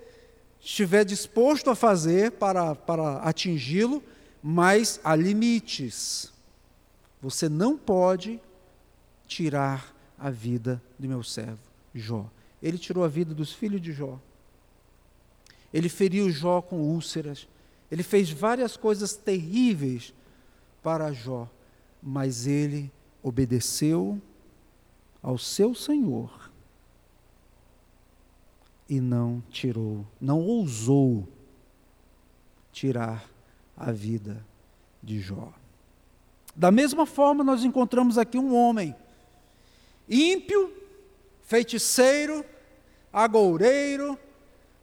[0.60, 4.02] estiver disposto a fazer para, para atingi-lo,
[4.40, 6.32] mas há limites.
[7.20, 8.40] Você não pode
[9.26, 11.60] tirar a vida do meu servo
[11.94, 12.30] Jó.
[12.62, 14.18] Ele tirou a vida dos filhos de Jó.
[15.72, 17.48] Ele feriu Jó com úlceras.
[17.90, 20.14] Ele fez várias coisas terríveis
[20.82, 21.48] para Jó,
[22.02, 22.90] mas ele
[23.22, 24.20] obedeceu
[25.22, 26.48] ao seu Senhor
[28.88, 31.28] e não tirou, não ousou
[32.72, 33.28] tirar
[33.76, 34.44] a vida
[35.02, 35.52] de Jó.
[36.58, 38.92] Da mesma forma, nós encontramos aqui um homem
[40.08, 40.72] ímpio,
[41.44, 42.44] feiticeiro,
[43.12, 44.18] agoureiro,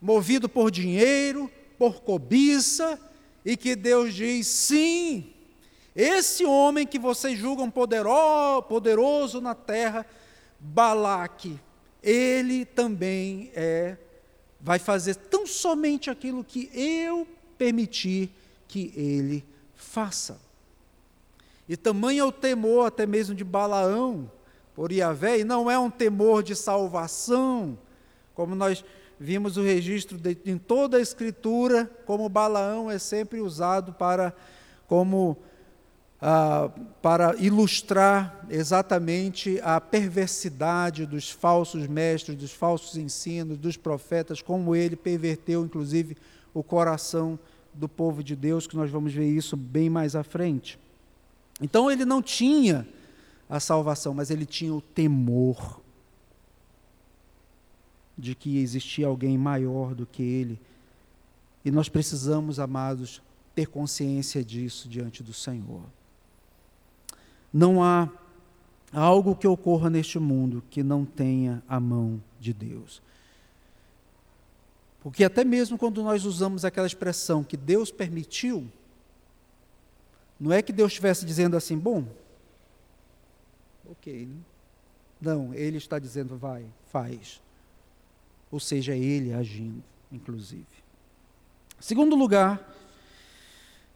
[0.01, 2.97] movido por dinheiro, por cobiça,
[3.43, 5.33] e que Deus diz: sim,
[5.93, 10.05] esse homem que vocês julgam poderoso, na terra,
[10.57, 11.59] Balaque,
[12.01, 13.97] ele também é
[14.61, 18.31] vai fazer tão somente aquilo que eu permitir
[18.65, 19.43] que ele
[19.75, 20.44] faça.
[21.67, 24.29] E tamanho é o temor até mesmo de Balaão
[24.75, 27.77] por Iavé, e não é um temor de salvação,
[28.33, 28.83] como nós
[29.17, 34.33] vimos o registro de, em toda a Escritura, como Balaão é sempre usado para
[34.87, 35.37] como
[36.21, 36.69] ah,
[37.01, 44.95] para ilustrar exatamente a perversidade dos falsos mestres, dos falsos ensinos, dos profetas, como ele
[44.95, 46.17] perverteu, inclusive,
[46.53, 47.37] o coração
[47.73, 50.79] do povo de Deus, que nós vamos ver isso bem mais à frente.
[51.61, 52.87] Então ele não tinha
[53.49, 55.81] a salvação, mas ele tinha o temor
[58.17, 60.59] de que existia alguém maior do que ele.
[61.63, 63.21] E nós precisamos, amados,
[63.53, 65.83] ter consciência disso diante do Senhor.
[67.51, 68.09] Não há
[68.91, 73.01] algo que ocorra neste mundo que não tenha a mão de Deus.
[75.01, 78.67] Porque até mesmo quando nós usamos aquela expressão que Deus permitiu,
[80.39, 82.05] não é que Deus estivesse dizendo assim, bom,
[83.89, 84.25] ok.
[84.25, 84.35] Né?
[85.21, 87.41] Não, Ele está dizendo, vai, faz.
[88.51, 90.65] Ou seja, é Ele agindo, inclusive.
[91.79, 92.73] Segundo lugar,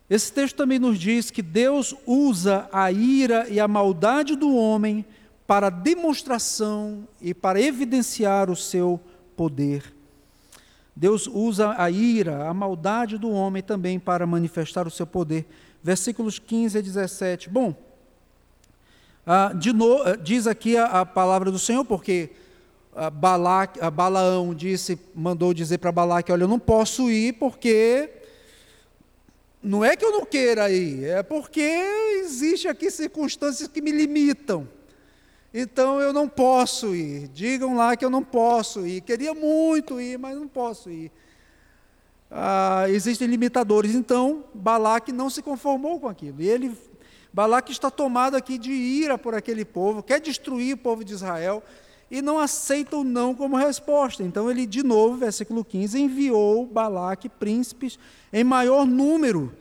[0.09, 5.05] esse texto também nos diz que Deus usa a ira e a maldade do homem
[5.45, 8.99] para demonstração e para evidenciar o seu
[9.35, 9.93] poder.
[10.95, 15.47] Deus usa a ira, a maldade do homem também para manifestar o seu poder.
[15.83, 17.49] Versículos 15 a 17.
[17.49, 17.75] Bom,
[19.25, 22.31] ah, no, ah, diz aqui a, a, palavra do Senhor, porque
[22.95, 28.09] a Balac, a Balaão disse, mandou dizer para Balaque: Olha, eu não posso ir porque
[29.61, 31.61] não é que eu não queira ir, é porque
[32.21, 34.67] existem aqui circunstâncias que me limitam.
[35.53, 37.27] Então eu não posso ir.
[37.29, 39.01] Digam lá que eu não posso ir.
[39.01, 41.11] Queria muito ir, mas não posso ir.
[42.31, 43.95] Ah, existem limitadores.
[43.95, 46.41] Então Balaque não se conformou com aquilo.
[46.41, 46.71] E ele,
[47.33, 51.63] Balaque está tomado aqui de ira por aquele povo, quer destruir o povo de Israel
[52.11, 54.23] e não aceita o não como resposta.
[54.23, 57.99] Então ele, de novo, versículo 15, enviou Balaque príncipes
[58.33, 59.53] em maior número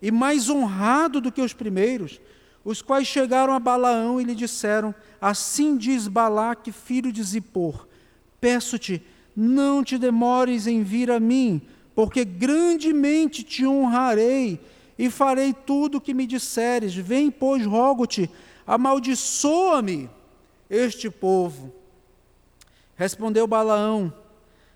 [0.00, 2.20] e mais honrado do que os primeiros,
[2.64, 7.86] os quais chegaram a Balaão e lhe disseram: Assim diz Balaque, filho de Zippor:
[8.40, 9.02] Peço-te,
[9.34, 11.62] não te demores em vir a mim,
[11.96, 14.60] porque grandemente te honrarei
[14.96, 16.94] e farei tudo o que me disseres.
[16.94, 18.30] Vem, pois, rogo-te,
[18.64, 20.08] amaldiçoa-me
[20.70, 21.72] este povo
[22.96, 24.12] Respondeu Balaão: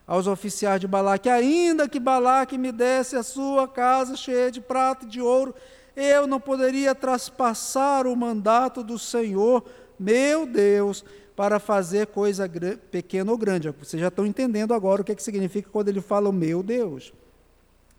[0.07, 5.07] aos oficiais de Balaque: ainda que Balaque me desse a sua casa cheia de prata
[5.07, 5.55] e de ouro,
[5.97, 9.65] eu não poderia traspassar o mandato do Senhor,
[9.99, 11.03] meu Deus,
[11.41, 12.47] para fazer coisa
[12.91, 13.71] pequena ou grande.
[13.71, 17.15] Vocês já estão entendendo agora o que, é que significa quando ele fala meu Deus.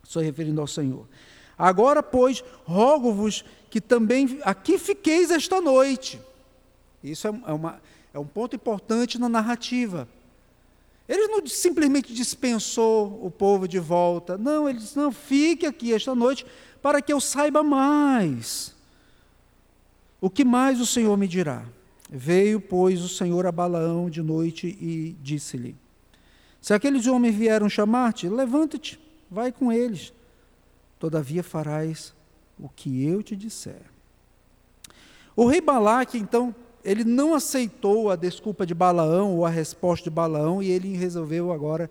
[0.03, 1.07] Estou referindo ao Senhor.
[1.57, 6.21] Agora, pois, rogo-vos que também aqui fiqueis esta noite.
[7.03, 7.81] Isso é, é, uma,
[8.13, 10.07] é um ponto importante na narrativa.
[11.09, 14.37] Ele não simplesmente dispensou o povo de volta.
[14.37, 16.45] Não, ele disse: não, fique aqui esta noite
[16.79, 18.75] para que eu saiba mais.
[20.21, 21.65] O que mais o Senhor me dirá?
[22.13, 25.77] Veio, pois, o Senhor a Balaão de noite e disse-lhe:
[26.59, 28.99] Se aqueles homens vieram chamar-te, levanta-te,
[29.29, 30.11] vai com eles.
[30.99, 32.13] Todavia farás
[32.59, 33.83] o que eu te disser.
[35.35, 36.53] O rei Balaque, então,
[36.83, 41.53] ele não aceitou a desculpa de Balaão ou a resposta de Balaão e ele resolveu
[41.53, 41.89] agora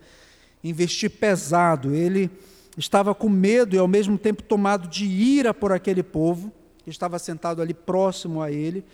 [0.63, 1.95] investir pesado.
[1.95, 2.31] Ele
[2.77, 6.53] estava com medo e ao mesmo tempo tomado de ira por aquele povo
[6.85, 8.85] que estava sentado ali próximo a ele.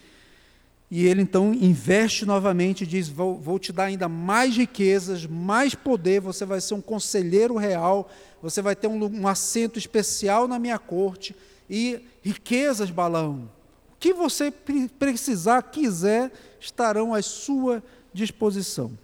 [0.90, 5.74] E ele então investe novamente e diz: vou, vou, te dar ainda mais riquezas, mais
[5.74, 8.08] poder, você vai ser um conselheiro real,
[8.40, 11.34] você vai ter um, um assento especial na minha corte,
[11.68, 13.50] e riquezas, Balaão.
[13.92, 14.52] O que você
[14.98, 16.30] precisar, quiser,
[16.60, 17.82] estarão à sua
[18.12, 18.96] disposição.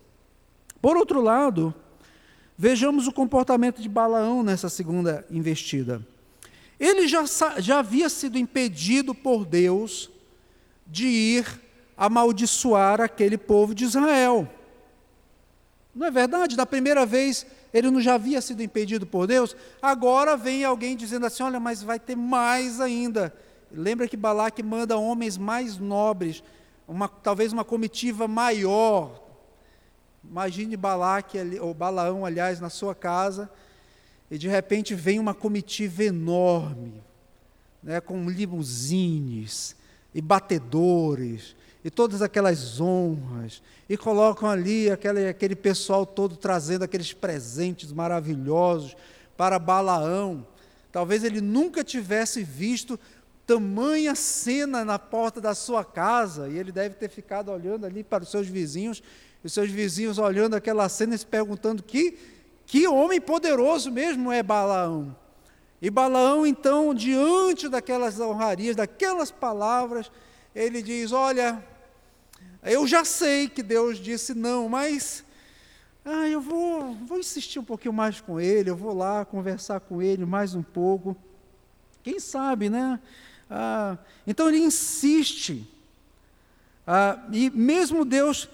[0.80, 1.74] Por outro lado,
[2.56, 6.06] vejamos o comportamento de Balaão nessa segunda investida.
[6.78, 7.24] Ele já,
[7.58, 10.10] já havia sido impedido por Deus
[10.86, 11.60] de ir
[11.96, 14.48] amaldiçoar aquele povo de Israel.
[15.94, 16.56] Não é verdade?
[16.56, 21.26] Da primeira vez ele não já havia sido impedido por Deus, agora vem alguém dizendo
[21.26, 23.34] assim: olha, mas vai ter mais ainda.
[23.70, 26.42] Lembra que Balaque manda homens mais nobres,
[26.86, 29.22] uma, talvez uma comitiva maior.
[30.22, 33.50] Imagine Balaque, ou Balaão, aliás, na sua casa,
[34.30, 37.02] e de repente vem uma comitiva enorme,
[37.82, 39.74] né, com limusines
[40.14, 47.12] e batedores, e todas aquelas honras, e colocam ali aquele, aquele pessoal todo trazendo aqueles
[47.12, 48.96] presentes maravilhosos
[49.36, 50.46] para Balaão.
[50.92, 52.98] Talvez ele nunca tivesse visto
[53.46, 58.22] tamanha cena na porta da sua casa, e ele deve ter ficado olhando ali para
[58.22, 59.02] os seus vizinhos,
[59.42, 62.16] e os seus vizinhos olhando aquela cena e se perguntando: que,
[62.64, 65.16] que homem poderoso mesmo é Balaão?
[65.80, 70.12] E Balaão, então, diante daquelas honrarias, daquelas palavras,
[70.54, 71.62] ele diz: Olha,
[72.62, 75.24] eu já sei que Deus disse não, mas
[76.04, 80.02] ah, eu vou, vou insistir um pouquinho mais com ele, eu vou lá conversar com
[80.02, 81.16] ele mais um pouco.
[82.02, 82.98] Quem sabe, né?
[83.48, 85.68] Ah, então ele insiste.
[86.86, 88.48] Ah, e mesmo Deus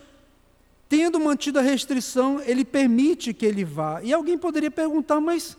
[0.88, 4.02] tendo mantido a restrição, ele permite que ele vá.
[4.02, 5.56] E alguém poderia perguntar, mas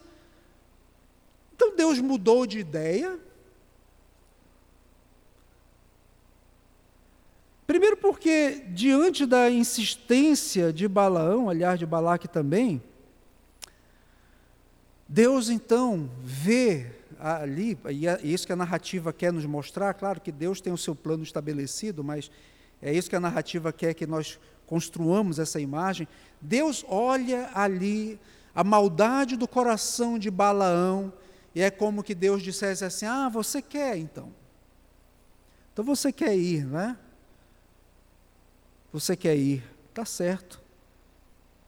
[1.56, 3.20] então Deus mudou de ideia?
[7.70, 12.82] Primeiro, porque diante da insistência de Balaão, aliás, de Balaque também,
[15.08, 16.88] Deus então vê
[17.20, 20.78] ali, e é isso que a narrativa quer nos mostrar, claro que Deus tem o
[20.80, 22.32] seu plano estabelecido, mas
[22.82, 26.08] é isso que a narrativa quer que nós construamos essa imagem.
[26.42, 28.20] Deus olha ali
[28.56, 31.14] a maldade do coração de Balaão,
[31.54, 34.34] e é como que Deus dissesse assim: Ah, você quer então.
[35.72, 36.98] Então você quer ir, não é?
[38.92, 39.64] Você quer ir?
[39.94, 40.60] Tá certo.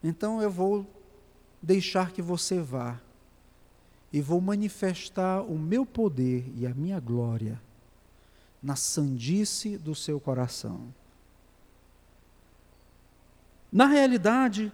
[0.04, 0.86] Então eu vou
[1.62, 3.00] deixar que você vá
[4.12, 7.62] e vou manifestar o meu poder e a minha glória
[8.62, 10.94] na sandice do seu coração.
[13.72, 14.72] Na realidade,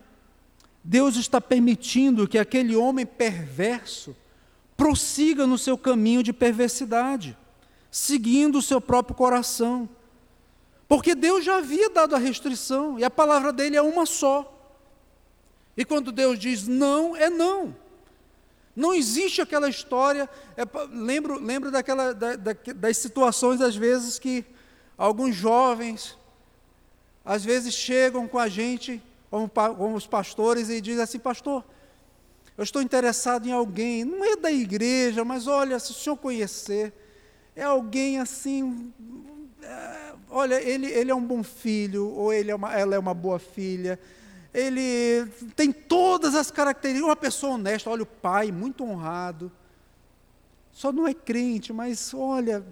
[0.83, 4.15] Deus está permitindo que aquele homem perverso
[4.75, 7.37] prossiga no seu caminho de perversidade,
[7.91, 9.87] seguindo o seu próprio coração.
[10.87, 14.53] Porque Deus já havia dado a restrição e a palavra dele é uma só.
[15.75, 17.75] E quando Deus diz não, é não.
[18.75, 20.29] Não existe aquela história.
[20.55, 20.61] É,
[20.91, 24.45] lembro, lembro daquela, da, da, das situações, às vezes, que
[24.97, 26.17] alguns jovens,
[27.25, 31.63] às vezes, chegam com a gente, como, como os pastores, e dizem assim: Pastor,
[32.55, 36.93] eu estou interessado em alguém, não é da igreja, mas olha, se o senhor conhecer,
[37.55, 38.93] é alguém assim.
[39.61, 43.13] É, olha, ele, ele é um bom filho, ou ele é uma, ela é uma
[43.13, 43.99] boa filha,
[44.53, 45.25] ele
[45.55, 49.51] tem todas as características, uma pessoa honesta, olha o pai, muito honrado,
[50.71, 52.63] só não é crente, mas olha,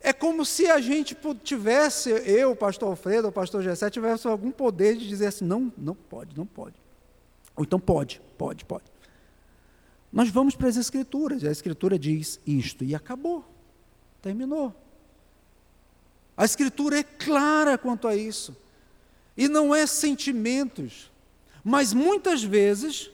[0.00, 4.96] é como se a gente tivesse, eu, pastor Alfredo, o pastor Gessé, tivesse algum poder
[4.96, 6.74] de dizer assim, não, não pode, não pode.
[7.56, 8.84] Ou então pode, pode, pode.
[10.12, 13.44] Nós vamos para as Escrituras, a Escritura diz isto, e acabou,
[14.20, 14.74] terminou.
[16.36, 18.56] A Escritura é clara quanto a isso,
[19.36, 21.10] e não é sentimentos,
[21.62, 23.10] mas muitas vezes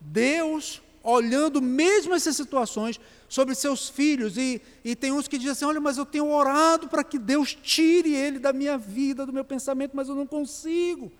[0.00, 2.98] Deus, olhando mesmo essas situações,
[3.28, 6.88] sobre seus filhos, e, e tem uns que dizem assim: olha, mas eu tenho orado
[6.88, 11.10] para que Deus tire ele da minha vida, do meu pensamento, mas eu não consigo.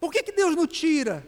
[0.00, 1.24] Por que, que Deus não tira?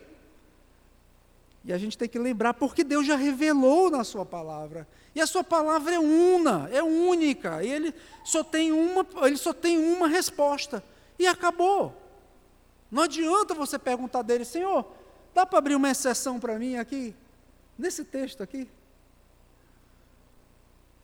[1.64, 4.86] E a gente tem que lembrar, porque Deus já revelou na Sua palavra.
[5.14, 7.64] E a Sua palavra é una, é única.
[7.64, 10.84] E Ele só tem uma, ele só tem uma resposta.
[11.18, 11.96] E acabou.
[12.90, 14.86] Não adianta você perguntar dele, Senhor,
[15.34, 17.14] dá para abrir uma exceção para mim aqui?
[17.78, 18.68] Nesse texto aqui?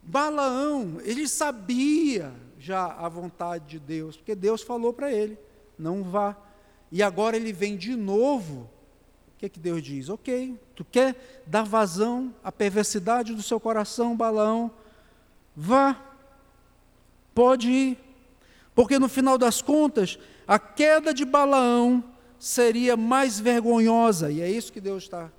[0.01, 5.37] Balaão, ele sabia já a vontade de Deus, porque Deus falou para ele:
[5.77, 6.37] não vá.
[6.91, 8.69] E agora ele vem de novo
[9.41, 10.07] que, que Deus diz?
[10.07, 14.69] Ok, tu quer dar vazão à perversidade do seu coração, Balaão?
[15.55, 15.99] Vá,
[17.33, 17.97] pode ir,
[18.75, 22.03] porque no final das contas, a queda de Balaão
[22.37, 25.31] seria mais vergonhosa, e é isso que Deus está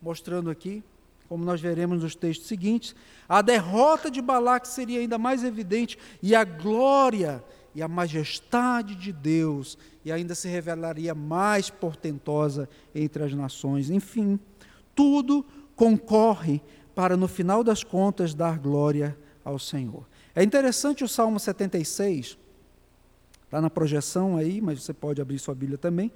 [0.00, 0.84] mostrando aqui,
[1.28, 2.94] como nós veremos nos textos seguintes.
[3.28, 7.42] A derrota de Balaque seria ainda mais evidente, e a glória
[7.74, 13.90] e a majestade de Deus, e ainda se revelaria mais portentosa entre as nações.
[13.90, 14.38] Enfim,
[14.94, 15.44] tudo
[15.76, 16.60] concorre
[16.94, 20.06] para, no final das contas, dar glória ao Senhor.
[20.34, 22.38] É interessante o Salmo 76,
[23.44, 26.12] está na projeção aí, mas você pode abrir sua Bíblia também.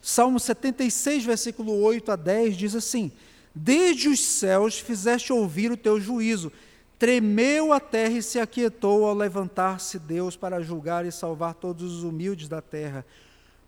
[0.00, 3.10] Salmo 76, versículo 8 a 10 diz assim:
[3.54, 6.52] Desde os céus fizeste ouvir o teu juízo
[6.98, 12.02] Tremeu a terra e se aquietou ao levantar-se Deus para julgar e salvar todos os
[12.02, 13.04] humildes da terra.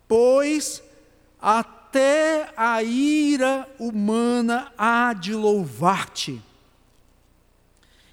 [0.06, 0.82] Pois
[1.40, 6.42] até a ira humana há de louvar-te,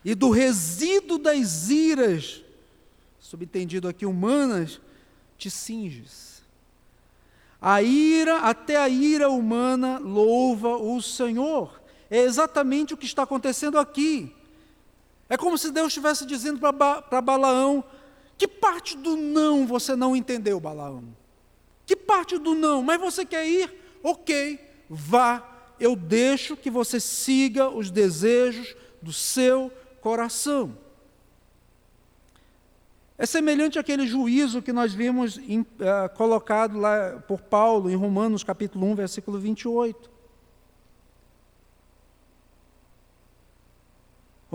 [0.04, 2.44] e do resíduo das iras,
[3.20, 4.80] subentendido aqui humanas,
[5.36, 6.44] te cinges.
[7.60, 11.82] A ira, até a ira humana louva o Senhor.
[12.08, 14.32] É exatamente o que está acontecendo aqui.
[15.30, 17.84] É como se Deus estivesse dizendo para Balaão:
[18.38, 21.04] que parte do não você não entendeu, Balaão?
[21.86, 22.82] Que parte do não?
[22.82, 23.74] Mas você quer ir?
[24.04, 24.60] Ok,
[24.90, 25.52] vá.
[25.80, 29.72] Eu deixo que você siga os desejos do seu
[30.02, 30.78] coração.
[33.18, 35.66] É semelhante àquele juízo que nós vimos em, uh,
[36.16, 40.15] colocado lá por Paulo em Romanos capítulo 1, versículo 28.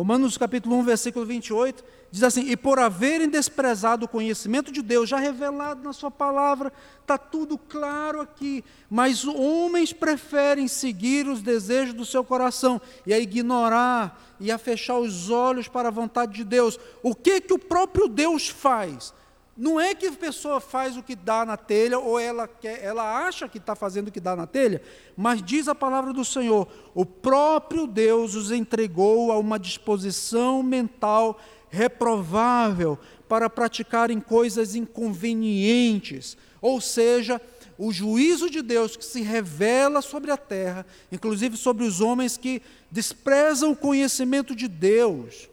[0.00, 5.10] Romanos capítulo 1, versículo 28, diz assim: E por haverem desprezado o conhecimento de Deus,
[5.10, 6.72] já revelado na Sua palavra,
[7.02, 13.18] está tudo claro aqui, mas homens preferem seguir os desejos do seu coração e a
[13.18, 16.80] ignorar e a fechar os olhos para a vontade de Deus.
[17.02, 19.12] O que, que o próprio Deus faz?
[19.60, 23.26] Não é que a pessoa faz o que dá na telha ou ela, quer, ela
[23.26, 24.80] acha que está fazendo o que dá na telha,
[25.14, 31.38] mas diz a palavra do Senhor: o próprio Deus os entregou a uma disposição mental
[31.68, 32.98] reprovável
[33.28, 37.38] para praticarem coisas inconvenientes, ou seja,
[37.76, 42.62] o juízo de Deus que se revela sobre a terra, inclusive sobre os homens que
[42.90, 45.49] desprezam o conhecimento de Deus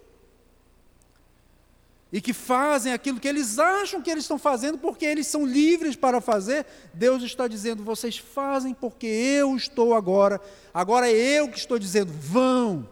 [2.11, 5.95] e que fazem aquilo que eles acham que eles estão fazendo porque eles são livres
[5.95, 10.39] para fazer, Deus está dizendo: vocês fazem porque eu estou agora,
[10.73, 12.87] agora é eu que estou dizendo, vão.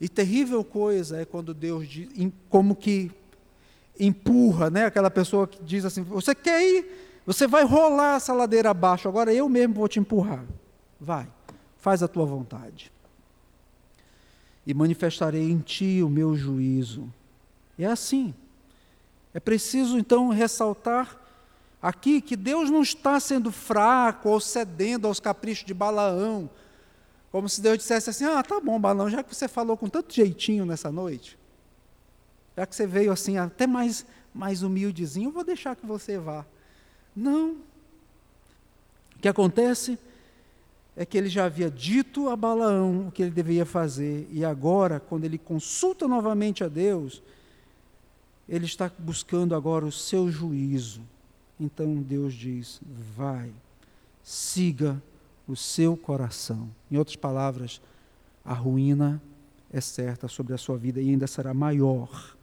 [0.00, 1.88] E terrível coisa é quando Deus,
[2.48, 3.10] como que
[3.98, 4.84] empurra, né?
[4.84, 6.86] aquela pessoa que diz assim: você quer ir,
[7.24, 10.44] você vai rolar essa ladeira abaixo, agora eu mesmo vou te empurrar.
[11.00, 11.26] Vai,
[11.78, 12.92] faz a tua vontade
[14.68, 17.10] e manifestarei em ti o meu juízo.
[17.78, 18.34] É assim.
[19.32, 21.18] É preciso então ressaltar
[21.80, 26.50] aqui que Deus não está sendo fraco ou cedendo aos caprichos de Balaão,
[27.32, 30.14] como se Deus dissesse assim: Ah, tá bom, Balaão, já que você falou com tanto
[30.14, 31.38] jeitinho nessa noite,
[32.54, 34.04] já que você veio assim, até mais,
[34.34, 36.44] mais humildezinho, eu vou deixar que você vá.
[37.16, 37.52] Não.
[39.16, 39.98] O que acontece
[40.98, 44.98] é que ele já havia dito a Balaão o que ele deveria fazer, e agora,
[44.98, 47.22] quando ele consulta novamente a Deus,
[48.48, 51.00] ele está buscando agora o seu juízo.
[51.58, 52.80] Então Deus diz:
[53.16, 53.52] vai,
[54.24, 55.00] siga
[55.46, 56.68] o seu coração.
[56.90, 57.80] Em outras palavras,
[58.44, 59.22] a ruína
[59.72, 62.36] é certa sobre a sua vida e ainda será maior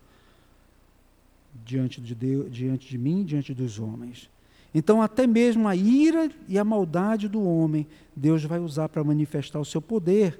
[1.66, 4.30] diante de Deus, diante de mim, diante dos homens.
[4.78, 9.58] Então, até mesmo a ira e a maldade do homem, Deus vai usar para manifestar
[9.58, 10.38] o seu poder.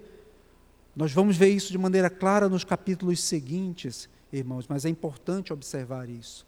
[0.94, 6.10] Nós vamos ver isso de maneira clara nos capítulos seguintes, irmãos, mas é importante observar
[6.10, 6.46] isso.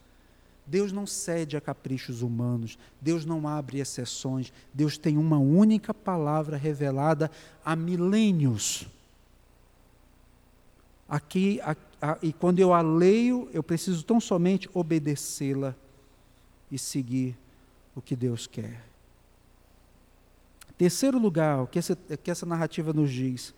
[0.65, 6.57] Deus não cede a caprichos humanos, Deus não abre exceções, Deus tem uma única palavra
[6.57, 7.31] revelada
[7.63, 8.85] há milênios.
[11.07, 15.73] Aqui, a, a, e quando eu a leio, eu preciso tão somente obedecê-la
[16.69, 17.33] e seguir
[17.97, 18.83] o que Deus quer.
[20.77, 23.55] Terceiro lugar, o que essa, que essa narrativa nos diz,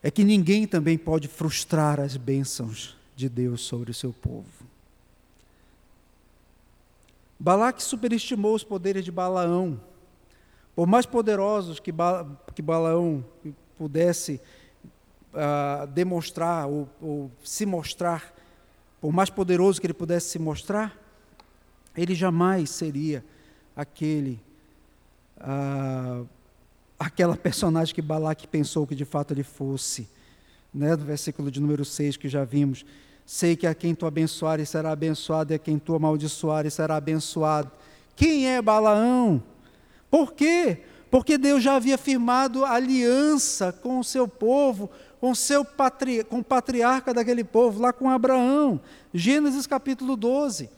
[0.00, 4.46] é que ninguém também pode frustrar as bênçãos de Deus sobre o seu povo.
[7.36, 9.80] Balaque superestimou os poderes de Balaão.
[10.76, 13.24] Por mais poderosos que, ba que Balaão
[13.76, 14.40] pudesse
[15.34, 18.32] uh, demonstrar ou, ou se mostrar,
[19.00, 21.07] por mais poderoso que ele pudesse se mostrar,
[22.00, 23.24] ele jamais seria
[23.76, 24.40] aquele,
[25.38, 26.26] uh,
[26.98, 30.08] aquela personagem que Balaque pensou que de fato ele fosse.
[30.72, 32.84] Né, do versículo de número 6 que já vimos,
[33.30, 37.70] Sei que a quem tu abençoares será abençoado, e a quem tu amaldiçoares será abençoado.
[38.16, 39.42] Quem é Balaão?
[40.10, 40.78] Por quê?
[41.10, 44.88] Porque Deus já havia firmado aliança com o seu povo,
[45.20, 46.24] com, seu patri...
[46.24, 48.80] com o patriarca daquele povo, lá com Abraão.
[49.12, 50.70] Gênesis capítulo 12.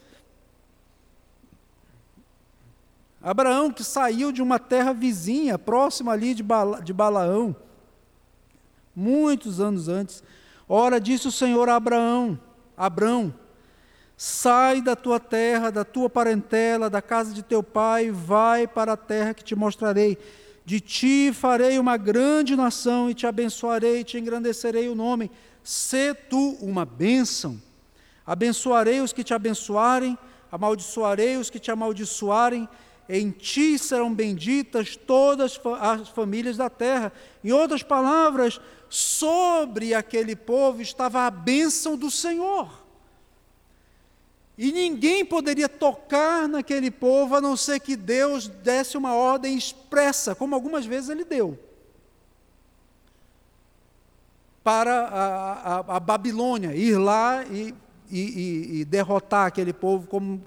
[3.23, 6.81] Abraão que saiu de uma terra vizinha, próxima ali de, Bala...
[6.81, 7.55] de Balaão,
[8.95, 10.23] muitos anos antes
[10.73, 12.39] Ora, disse o Senhor a Abraão:
[12.77, 13.35] Abraão,
[14.17, 18.97] sai da tua terra, da tua parentela, da casa de teu pai, vai para a
[18.97, 20.17] terra que te mostrarei.
[20.65, 25.29] De ti farei uma grande nação e te abençoarei te engrandecerei o nome.
[25.65, 27.61] Sê tu uma bênção.
[28.25, 30.17] Abençoarei os que te abençoarem,
[30.53, 32.69] amaldiçoarei os que te amaldiçoarem.
[33.13, 37.13] Em ti serão benditas todas as famílias da terra.
[37.43, 42.71] Em outras palavras, sobre aquele povo estava a bênção do Senhor.
[44.57, 50.35] E ninguém poderia tocar naquele povo a não ser que Deus desse uma ordem expressa,
[50.35, 51.59] como algumas vezes ele deu.
[54.63, 57.75] Para a, a, a Babilônia, ir lá e,
[58.11, 60.43] e, e derrotar aquele povo como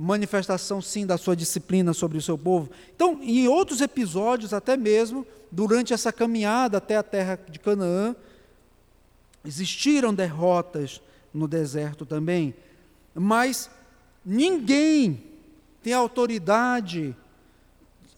[0.00, 2.70] manifestação, sim, da sua disciplina sobre o seu povo.
[2.94, 8.14] Então, em outros episódios, até mesmo, durante essa caminhada até a terra de Canaã,
[9.44, 11.00] existiram derrotas
[11.32, 12.54] no deserto também,
[13.14, 13.70] mas
[14.24, 15.22] ninguém
[15.82, 17.14] tem autoridade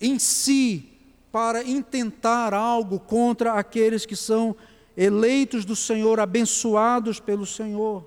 [0.01, 0.89] em si
[1.31, 4.57] para intentar algo contra aqueles que são
[4.97, 8.05] eleitos do Senhor, abençoados pelo Senhor.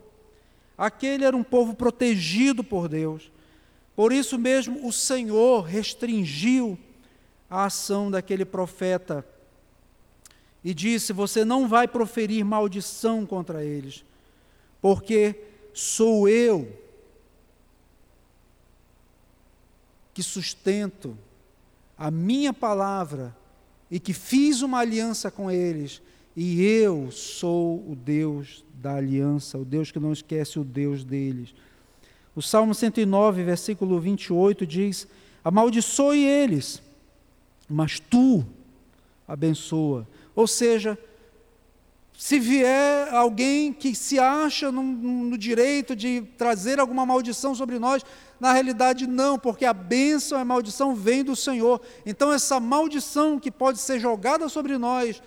[0.78, 3.32] Aquele era um povo protegido por Deus.
[3.96, 6.78] Por isso mesmo o Senhor restringiu
[7.50, 9.26] a ação daquele profeta
[10.64, 14.04] e disse: Você não vai proferir maldição contra eles,
[14.82, 15.36] porque
[15.74, 16.80] sou eu
[20.14, 21.18] que sustento
[21.98, 23.36] a minha palavra
[23.90, 26.02] e que fiz uma aliança com eles,
[26.36, 31.54] e eu sou o Deus da aliança, o Deus que não esquece o Deus deles.
[32.36, 35.08] O Salmo 109, versículo 28 diz:
[35.44, 36.82] Amaldiçoe eles,
[37.70, 38.46] mas tu
[39.28, 40.08] abençoa.
[40.36, 40.98] Ou seja,
[42.18, 48.04] se vier alguém que se acha no, no, direito de trazer alguma maldição sobre nós,
[48.40, 51.82] na realidade não, porque a bênção e a maldição vem do Senhor.
[52.06, 55.22] Então, essa maldição que pode ser jogada sobre nós,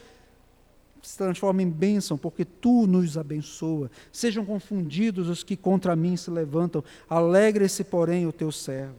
[1.06, 3.88] se transforma em bênção, porque tu nos abençoa.
[4.10, 8.96] Sejam confundidos os que contra mim se levantam, alegre-se, porém, o teu servo.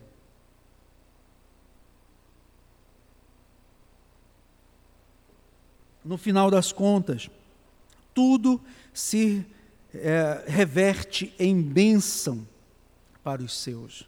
[6.04, 7.30] No final das contas,
[8.14, 8.62] tudo
[8.94, 9.46] se
[9.94, 12.48] é, reverte em bênção
[13.22, 14.08] para os seus,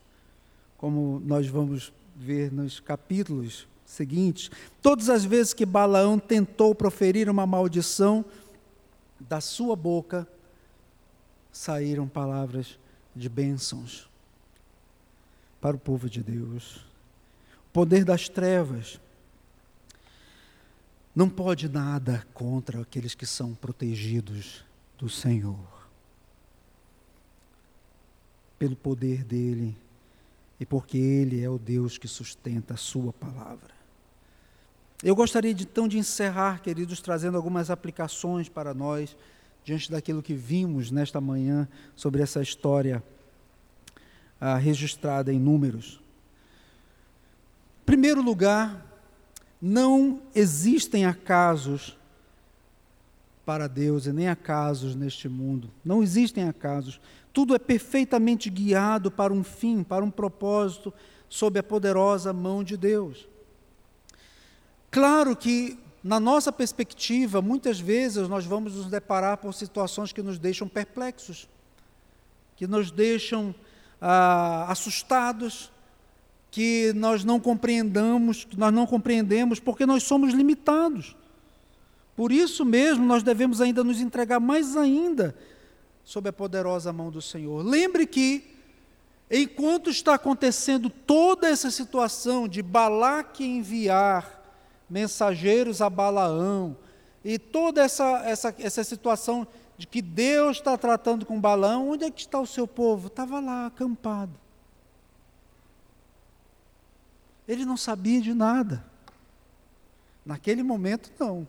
[0.78, 4.51] como nós vamos ver nos capítulos seguintes,
[4.83, 8.23] todas as vezes que Balaão tentou proferir uma maldição,
[9.19, 10.27] da sua boca
[11.51, 12.79] saíram palavras
[13.15, 14.07] de bênçãos
[15.59, 16.77] para o povo de Deus.
[17.67, 18.99] O poder das trevas
[21.13, 24.63] não pode nada contra aqueles que são protegidos
[24.97, 25.67] do Senhor.
[28.57, 29.75] Pelo poder dele
[30.59, 33.78] e porque ele é o Deus que sustenta a sua palavra.
[35.02, 39.16] Eu gostaria então de encerrar, queridos, trazendo algumas aplicações para nós,
[39.64, 43.02] diante daquilo que vimos nesta manhã sobre essa história
[44.41, 46.02] ah, registrada em números.
[47.86, 48.86] Primeiro lugar,
[49.62, 51.97] não existem acasos
[53.45, 55.72] para Deus e nem acasos neste mundo.
[55.84, 57.00] Não existem acasos.
[57.34, 60.93] Tudo é perfeitamente guiado para um fim, para um propósito,
[61.28, 63.28] sob a poderosa mão de Deus.
[64.91, 70.39] Claro que, na nossa perspectiva, muitas vezes nós vamos nos deparar com situações que nos
[70.39, 71.47] deixam perplexos,
[72.55, 73.53] que nos deixam
[74.01, 75.71] ah, assustados,
[76.51, 81.15] que nós não compreendamos, que nós não compreendemos, porque nós somos limitados.
[82.15, 85.35] Por isso mesmo, nós devemos ainda nos entregar mais ainda
[86.03, 87.63] sob a poderosa mão do Senhor.
[87.63, 88.43] Lembre que,
[89.29, 94.38] enquanto está acontecendo toda essa situação de Balaque enviar
[94.89, 96.75] mensageiros a Balaão,
[97.23, 102.11] e toda essa, essa, essa situação de que Deus está tratando com Balaão, onde é
[102.11, 103.07] que está o seu povo?
[103.07, 104.33] Estava lá, acampado.
[107.47, 108.85] Ele não sabia de nada.
[110.25, 111.47] Naquele momento, não.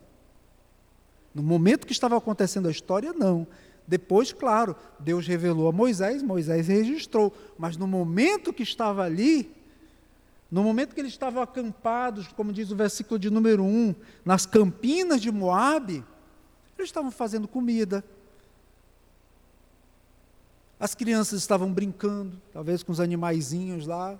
[1.33, 3.45] No momento que estava acontecendo a história, não.
[3.87, 7.33] Depois, claro, Deus revelou a Moisés, Moisés registrou.
[7.57, 9.53] Mas no momento que estava ali,
[10.51, 13.95] no momento que eles estavam acampados, como diz o versículo de número 1,
[14.25, 16.03] nas campinas de Moabe,
[16.77, 18.03] eles estavam fazendo comida.
[20.77, 24.19] As crianças estavam brincando, talvez com os animaizinhos lá.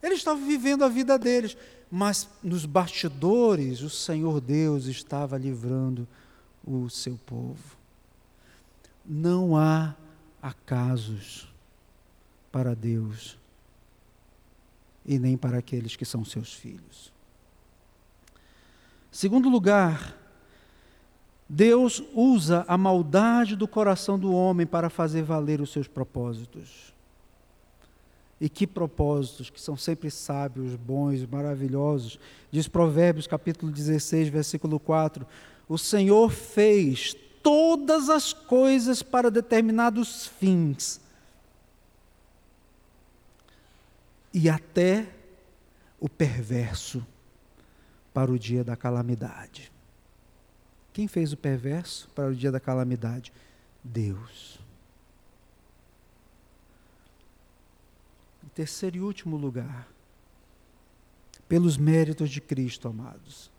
[0.00, 1.56] Eles estavam vivendo a vida deles,
[1.90, 6.06] mas nos bastidores o Senhor Deus estava livrando
[6.64, 7.76] o seu povo.
[9.04, 9.96] Não há
[10.40, 11.52] acasos
[12.52, 13.36] para Deus
[15.04, 17.12] e nem para aqueles que são seus filhos.
[19.10, 20.16] Segundo lugar,
[21.48, 26.92] Deus usa a maldade do coração do homem para fazer valer os seus propósitos.
[28.40, 32.18] E que propósitos, que são sempre sábios, bons, maravilhosos.
[32.50, 35.26] Diz Provérbios capítulo 16, versículo 4:
[35.68, 41.00] O Senhor fez todas as coisas para determinados fins,
[44.34, 45.06] e até
[46.00, 47.06] o perverso
[48.12, 49.72] para o dia da calamidade.
[50.92, 53.32] Quem fez o perverso para o dia da calamidade?
[53.82, 54.58] Deus.
[58.44, 59.88] Em terceiro e último lugar,
[61.48, 63.50] pelos méritos de Cristo, amados.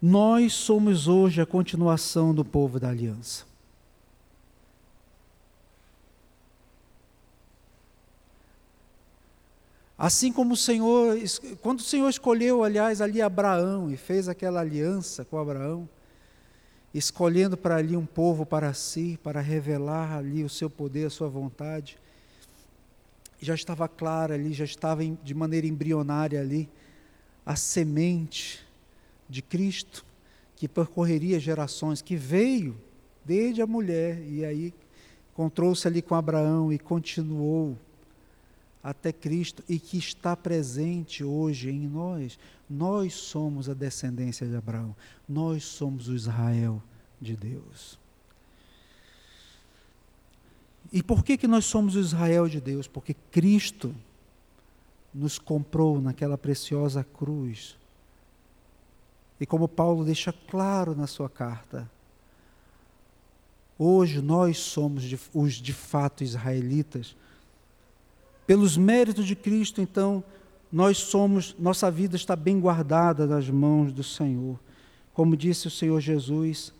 [0.00, 3.49] Nós somos hoje a continuação do povo da aliança.
[10.02, 11.14] Assim como o Senhor,
[11.60, 15.86] quando o Senhor escolheu, aliás, ali Abraão e fez aquela aliança com Abraão,
[16.94, 21.28] escolhendo para ali um povo para si, para revelar ali o seu poder, a sua
[21.28, 21.98] vontade,
[23.42, 26.66] já estava clara ali, já estava de maneira embrionária ali
[27.44, 28.66] a semente
[29.28, 30.02] de Cristo
[30.56, 32.74] que percorreria gerações, que veio
[33.22, 34.72] desde a mulher e aí
[35.34, 37.76] encontrou-se ali com Abraão e continuou
[38.82, 42.38] até Cristo e que está presente hoje em nós.
[42.68, 44.94] Nós somos a descendência de Abraão,
[45.28, 46.82] nós somos o Israel
[47.20, 47.98] de Deus.
[50.92, 52.88] E por que, que nós somos o Israel de Deus?
[52.88, 53.94] Porque Cristo
[55.14, 57.76] nos comprou naquela preciosa cruz.
[59.40, 61.90] E como Paulo deixa claro na sua carta,
[63.78, 67.16] hoje nós somos os de fato israelitas
[68.46, 70.24] pelos méritos de Cristo, então,
[70.72, 74.58] nós somos, nossa vida está bem guardada nas mãos do Senhor.
[75.12, 76.72] Como disse o Senhor Jesus,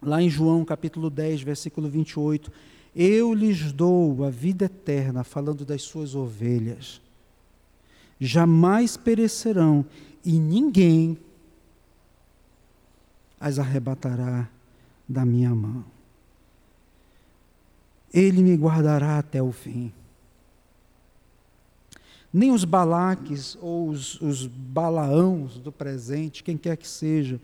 [0.00, 2.50] lá em João capítulo 10, versículo 28,
[2.94, 7.00] eu lhes dou a vida eterna, falando das suas ovelhas.
[8.20, 9.84] Jamais perecerão
[10.24, 11.16] e ninguém
[13.40, 14.48] as arrebatará
[15.08, 15.84] da minha mão.
[18.12, 19.92] Ele me guardará até o fim
[22.32, 27.40] nem os balaques ou os, os balaãos do presente, quem quer que seja,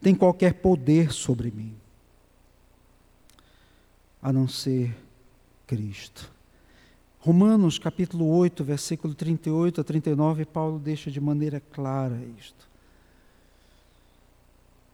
[0.00, 1.74] tem qualquer poder sobre mim,
[4.22, 4.96] a não ser
[5.66, 6.32] Cristo.
[7.18, 12.66] Romanos capítulo 8, versículo 38 a 39, Paulo deixa de maneira clara isto.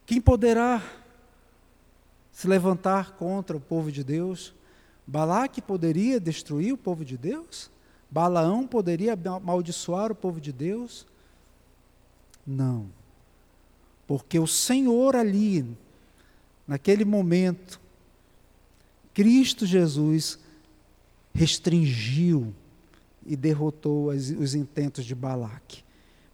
[0.05, 0.83] Quem poderá
[2.33, 4.53] se levantar contra o povo de Deus?
[5.05, 7.69] Balaque poderia destruir o povo de Deus?
[8.09, 11.05] Balaão poderia amaldiçoar o povo de Deus?
[12.45, 12.87] Não.
[14.05, 15.65] Porque o Senhor ali,
[16.65, 17.79] naquele momento,
[19.13, 20.39] Cristo Jesus
[21.33, 22.53] restringiu
[23.25, 25.83] e derrotou os intentos de Balaque.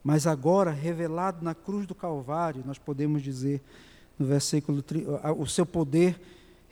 [0.04, 3.62] Mas agora, revelado na cruz do Calvário, nós podemos dizer
[4.20, 4.84] no versículo
[5.38, 6.20] o seu poder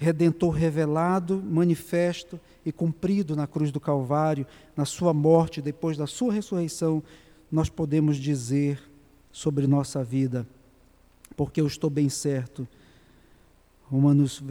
[0.02, 6.34] redentor revelado, manifesto e cumprido na cruz do Calvário, na sua morte, depois da sua
[6.34, 7.04] ressurreição,
[7.52, 8.82] nós podemos dizer
[9.32, 10.48] sobre nossa vida,
[11.38, 12.68] porque eu estou bem certo.
[13.84, 14.44] Romanos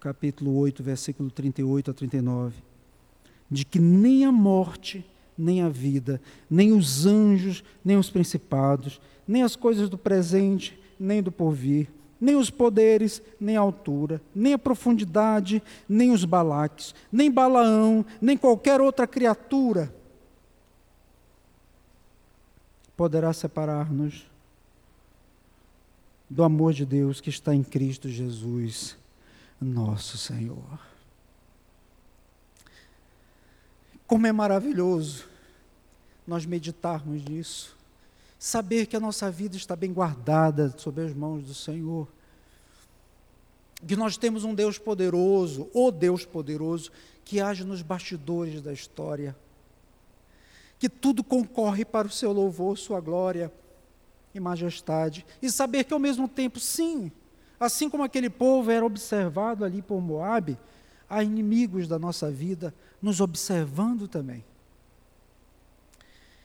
[0.00, 2.54] capítulo 8, versículo 38 a 39,
[3.50, 5.04] de que nem a morte,
[5.36, 6.18] nem a vida,
[6.48, 11.88] nem os anjos, nem os principados, nem as coisas do presente, nem do porvir,
[12.22, 18.36] nem os poderes, nem a altura, nem a profundidade, nem os balaques, nem Balaão, nem
[18.36, 19.92] qualquer outra criatura
[22.96, 24.30] poderá separar-nos
[26.30, 28.96] do amor de Deus que está em Cristo Jesus,
[29.60, 30.78] nosso Senhor.
[34.06, 35.26] Como é maravilhoso
[36.24, 37.76] nós meditarmos nisso
[38.42, 42.08] saber que a nossa vida está bem guardada sob as mãos do Senhor.
[43.86, 46.90] Que nós temos um Deus poderoso, o Deus poderoso,
[47.24, 49.36] que age nos bastidores da história.
[50.76, 53.52] Que tudo concorre para o seu louvor, sua glória
[54.34, 55.24] e majestade.
[55.40, 57.12] E saber que ao mesmo tempo, sim,
[57.60, 60.58] assim como aquele povo era observado ali por Moabe,
[61.08, 64.44] há inimigos da nossa vida nos observando também.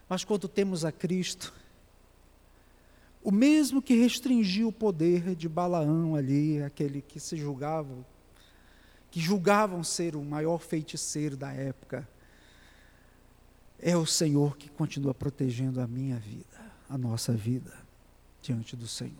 [0.07, 1.51] Mas quando temos a Cristo,
[3.27, 7.93] o mesmo que restringiu o poder de Balaão ali, aquele que se julgava,
[9.11, 12.07] que julgavam ser o maior feiticeiro da época,
[13.81, 17.73] é o Senhor que continua protegendo a minha vida, a nossa vida,
[18.41, 19.11] diante do Senhor.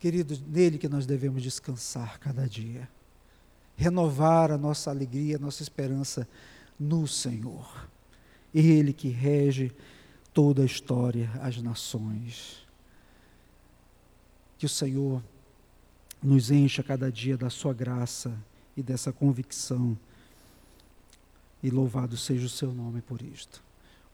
[0.00, 2.88] Queridos, nele que nós devemos descansar cada dia,
[3.76, 6.26] renovar a nossa alegria, a nossa esperança
[6.80, 7.86] no Senhor.
[8.54, 9.74] Ele que rege
[10.36, 12.62] toda a história, as nações.
[14.58, 15.22] Que o Senhor
[16.22, 18.36] nos encha cada dia da sua graça
[18.76, 19.96] e dessa convicção.
[21.62, 23.62] E louvado seja o seu nome por isto.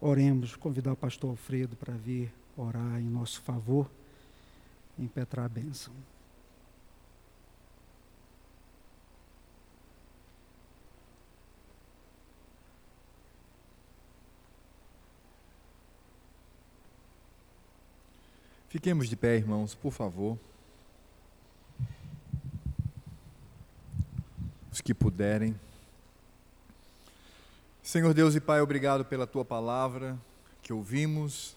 [0.00, 3.90] Oremos, convidar o pastor Alfredo para vir orar em nosso favor,
[4.96, 5.92] impetrar a bênção.
[18.72, 20.38] Fiquemos de pé, irmãos, por favor.
[24.72, 25.54] Os que puderem.
[27.82, 30.18] Senhor Deus e Pai, obrigado pela tua palavra
[30.62, 31.54] que ouvimos.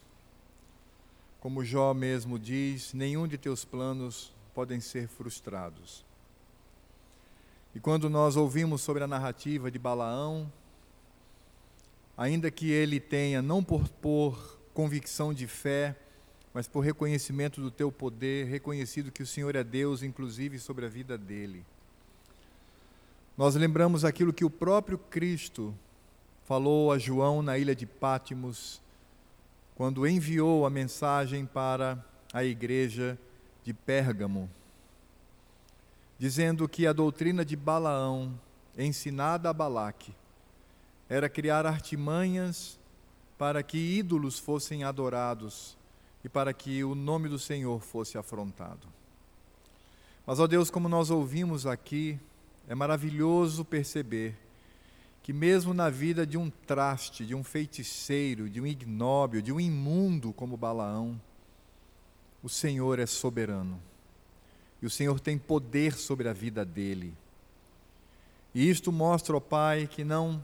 [1.40, 6.04] Como Jó mesmo diz, nenhum de teus planos podem ser frustrados.
[7.74, 10.52] E quando nós ouvimos sobre a narrativa de Balaão,
[12.18, 15.96] ainda que ele tenha, não por, por convicção de fé,
[16.56, 20.90] mas por reconhecimento do teu poder, reconhecido que o Senhor é Deus, inclusive sobre a
[20.90, 21.66] vida dele.
[23.38, 25.76] Nós lembramos aquilo que o próprio Cristo
[26.46, 28.82] falou a João na ilha de Pátimos,
[29.76, 32.02] quando enviou a mensagem para
[32.32, 33.20] a igreja
[33.66, 34.50] de Pérgamo,
[36.18, 38.34] dizendo que a doutrina de Balaão,
[38.78, 40.16] ensinada a Balaque,
[41.10, 42.80] era criar artimanhas
[43.38, 45.76] para que ídolos fossem adorados
[46.26, 48.88] e para que o nome do Senhor fosse afrontado.
[50.26, 52.20] Mas, ó Deus, como nós ouvimos aqui,
[52.68, 54.36] é maravilhoso perceber
[55.22, 59.60] que, mesmo na vida de um traste, de um feiticeiro, de um ignóbil, de um
[59.60, 61.22] imundo como Balaão,
[62.42, 63.80] o Senhor é soberano
[64.82, 67.14] e o Senhor tem poder sobre a vida dele.
[68.52, 70.44] E isto mostra, ó Pai, que não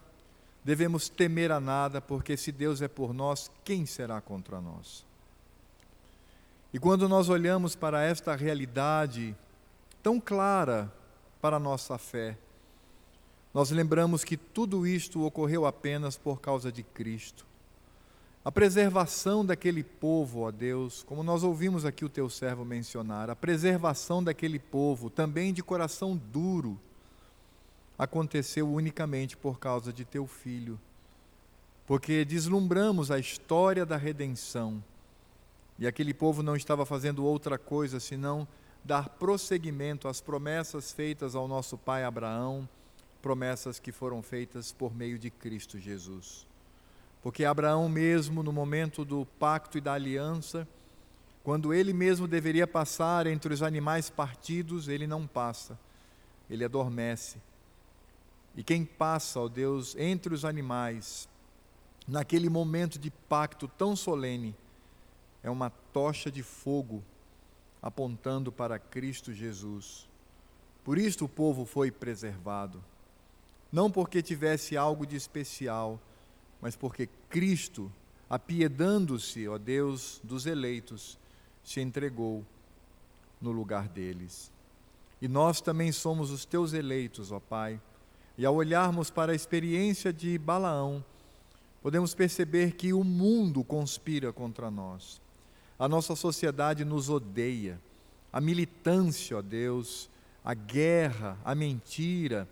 [0.64, 5.10] devemos temer a nada, porque se Deus é por nós, quem será contra nós?
[6.74, 9.36] E quando nós olhamos para esta realidade
[10.02, 10.92] tão clara
[11.42, 12.38] para a nossa fé,
[13.54, 17.46] nós lembramos que tudo isto ocorreu apenas por causa de Cristo.
[18.44, 23.36] A preservação daquele povo, ó Deus, como nós ouvimos aqui o teu servo mencionar, a
[23.36, 26.80] preservação daquele povo, também de coração duro,
[28.00, 30.80] aconteceu unicamente por causa de teu filho.
[31.86, 34.82] Porque deslumbramos a história da redenção
[35.80, 38.48] e aquele povo não estava fazendo outra coisa senão
[38.84, 42.68] dar prosseguimento às promessas feitas ao nosso pai Abraão,
[43.22, 46.48] promessas que foram feitas por meio de Cristo Jesus.
[47.22, 50.68] Porque Abraão, mesmo no momento do pacto e da aliança,
[51.44, 55.78] quando ele mesmo deveria passar entre os animais partidos, ele não passa,
[56.50, 57.38] ele adormece.
[58.56, 61.30] E quem passa, ó Deus, entre os animais,
[62.08, 64.56] naquele momento de pacto tão solene,
[65.44, 67.04] é uma tocha de fogo
[67.82, 70.08] apontando para Cristo Jesus.
[70.84, 72.84] Por isto o povo foi preservado.
[73.72, 76.00] Não porque tivesse algo de especial,
[76.62, 77.92] mas porque Cristo,
[78.30, 81.18] apiedando-se, ó Deus, dos eleitos,
[81.64, 82.46] se entregou
[83.40, 84.52] no lugar deles.
[85.22, 87.80] E nós também somos os teus eleitos, ó Pai.
[88.38, 91.04] E ao olharmos para a experiência de Balaão,
[91.82, 95.22] podemos perceber que o mundo conspira contra nós.
[95.82, 97.82] A nossa sociedade nos odeia.
[98.32, 100.12] A militância, ó Deus,
[100.46, 102.48] a guerra, a mentira,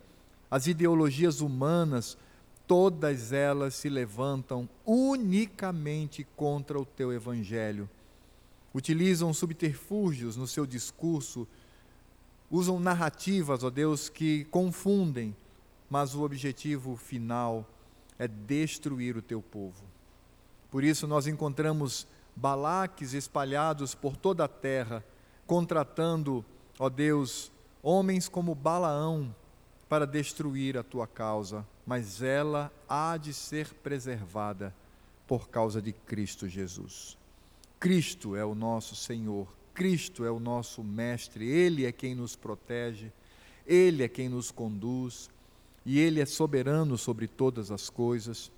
[0.49, 2.17] as ideologias humanas,
[2.65, 7.88] todas elas se levantam unicamente contra o teu evangelho.
[8.73, 11.47] Utilizam subterfúgios no seu discurso,
[12.49, 15.36] usam narrativas, ó Deus, que confundem,
[15.88, 17.63] mas o objetivo final
[18.17, 19.84] é destruir o teu povo.
[20.71, 22.07] Por isso nós encontramos
[22.39, 25.03] balaques espalhados por toda a terra,
[25.45, 26.45] contratando,
[26.79, 27.51] ó Deus,
[27.83, 29.35] homens como Balaão
[29.89, 34.73] para destruir a tua causa, mas ela há de ser preservada
[35.27, 37.17] por causa de Cristo Jesus.
[37.77, 43.11] Cristo é o nosso Senhor, Cristo é o nosso Mestre, Ele é quem nos protege,
[43.65, 45.29] Ele é quem nos conduz,
[45.85, 48.51] e Ele é soberano sobre todas as coisas.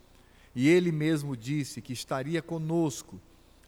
[0.53, 3.19] E Ele mesmo disse que estaria conosco,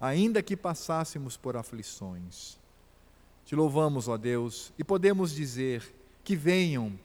[0.04, 2.60] ainda que passássemos por aflições.
[3.45, 5.95] Te louvamos, ó Deus, e podemos dizer
[6.26, 6.99] que venham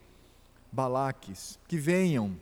[0.72, 2.36] Balaques, que venham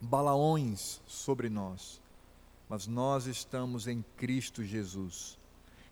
[0.00, 2.00] Balaões sobre nós,
[2.68, 5.38] mas nós estamos em Cristo Jesus.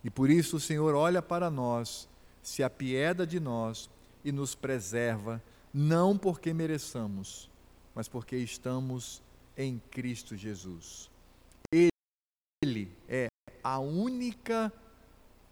[0.03, 2.09] E por isso o Senhor olha para nós,
[2.43, 3.89] se apieda de nós
[4.25, 5.41] e nos preserva,
[5.73, 7.49] não porque mereçamos,
[7.95, 9.21] mas porque estamos
[9.57, 11.09] em Cristo Jesus.
[13.75, 14.71] A única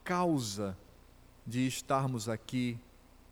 [0.02, 0.78] causa
[1.46, 2.80] de estarmos aqui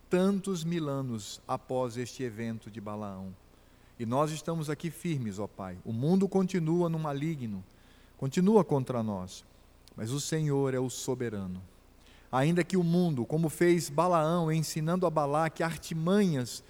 [0.10, 3.34] tantos mil anos após este evento de Balaão.
[3.98, 5.78] E nós estamos aqui firmes, ó Pai.
[5.86, 7.64] O mundo continua no maligno,
[8.18, 9.46] continua contra nós,
[9.96, 11.64] mas o Senhor é o soberano.
[12.30, 16.62] Ainda que o mundo, como fez Balaão, ensinando a Balaque artimanhas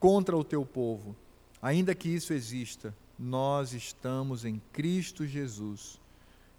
[0.00, 1.14] contra o teu povo,
[1.60, 6.00] ainda que isso exista, nós estamos em Cristo Jesus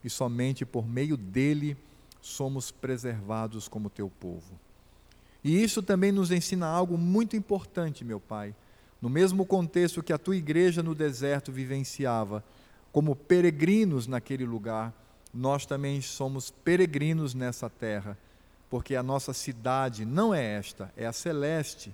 [0.03, 1.77] e somente por meio dele
[2.21, 4.59] somos preservados como teu povo.
[5.43, 8.53] E isso também nos ensina algo muito importante, meu Pai.
[9.01, 12.43] No mesmo contexto que a tua igreja no deserto vivenciava,
[12.91, 14.93] como peregrinos naquele lugar,
[15.33, 18.17] nós também somos peregrinos nessa terra,
[18.69, 21.93] porque a nossa cidade não é esta, é a celeste.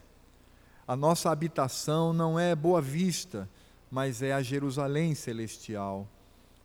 [0.87, 3.49] A nossa habitação não é Boa Vista,
[3.91, 6.07] mas é a Jerusalém celestial.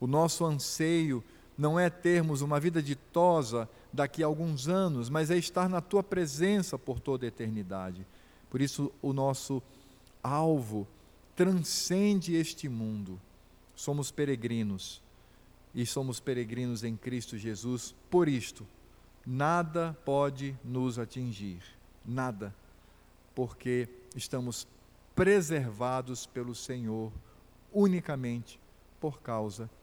[0.01, 1.23] O nosso anseio
[1.57, 6.03] não é termos uma vida ditosa daqui a alguns anos, mas é estar na tua
[6.03, 8.07] presença por toda a eternidade.
[8.49, 9.63] Por isso, o nosso
[10.23, 10.87] alvo
[11.35, 13.21] transcende este mundo.
[13.75, 15.03] Somos peregrinos
[15.75, 17.95] e somos peregrinos em Cristo Jesus.
[18.11, 18.67] Por isto,
[19.27, 21.63] nada pode nos atingir,
[22.05, 22.55] nada,
[23.35, 24.67] porque estamos
[25.15, 27.13] preservados pelo Senhor
[27.73, 28.59] unicamente
[29.01, 29.78] por causa de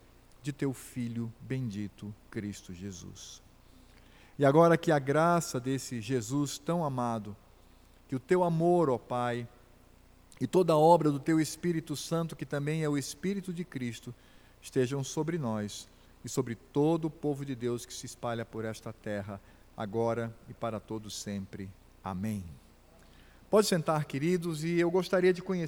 [0.51, 3.41] teu Filho bendito, Cristo Jesus.
[4.37, 7.35] E agora que a graça desse Jesus tão amado,
[8.07, 9.47] que o teu amor, ó Pai,
[10.39, 14.13] e toda a obra do teu Espírito Santo, que também é o Espírito de Cristo,
[14.61, 15.87] estejam sobre nós
[16.23, 19.39] e sobre todo o povo de Deus que se espalha por esta terra,
[19.77, 21.69] agora e para todos sempre.
[22.03, 22.43] Amém.
[23.49, 25.63] Pode sentar, queridos, e eu gostaria de conhecer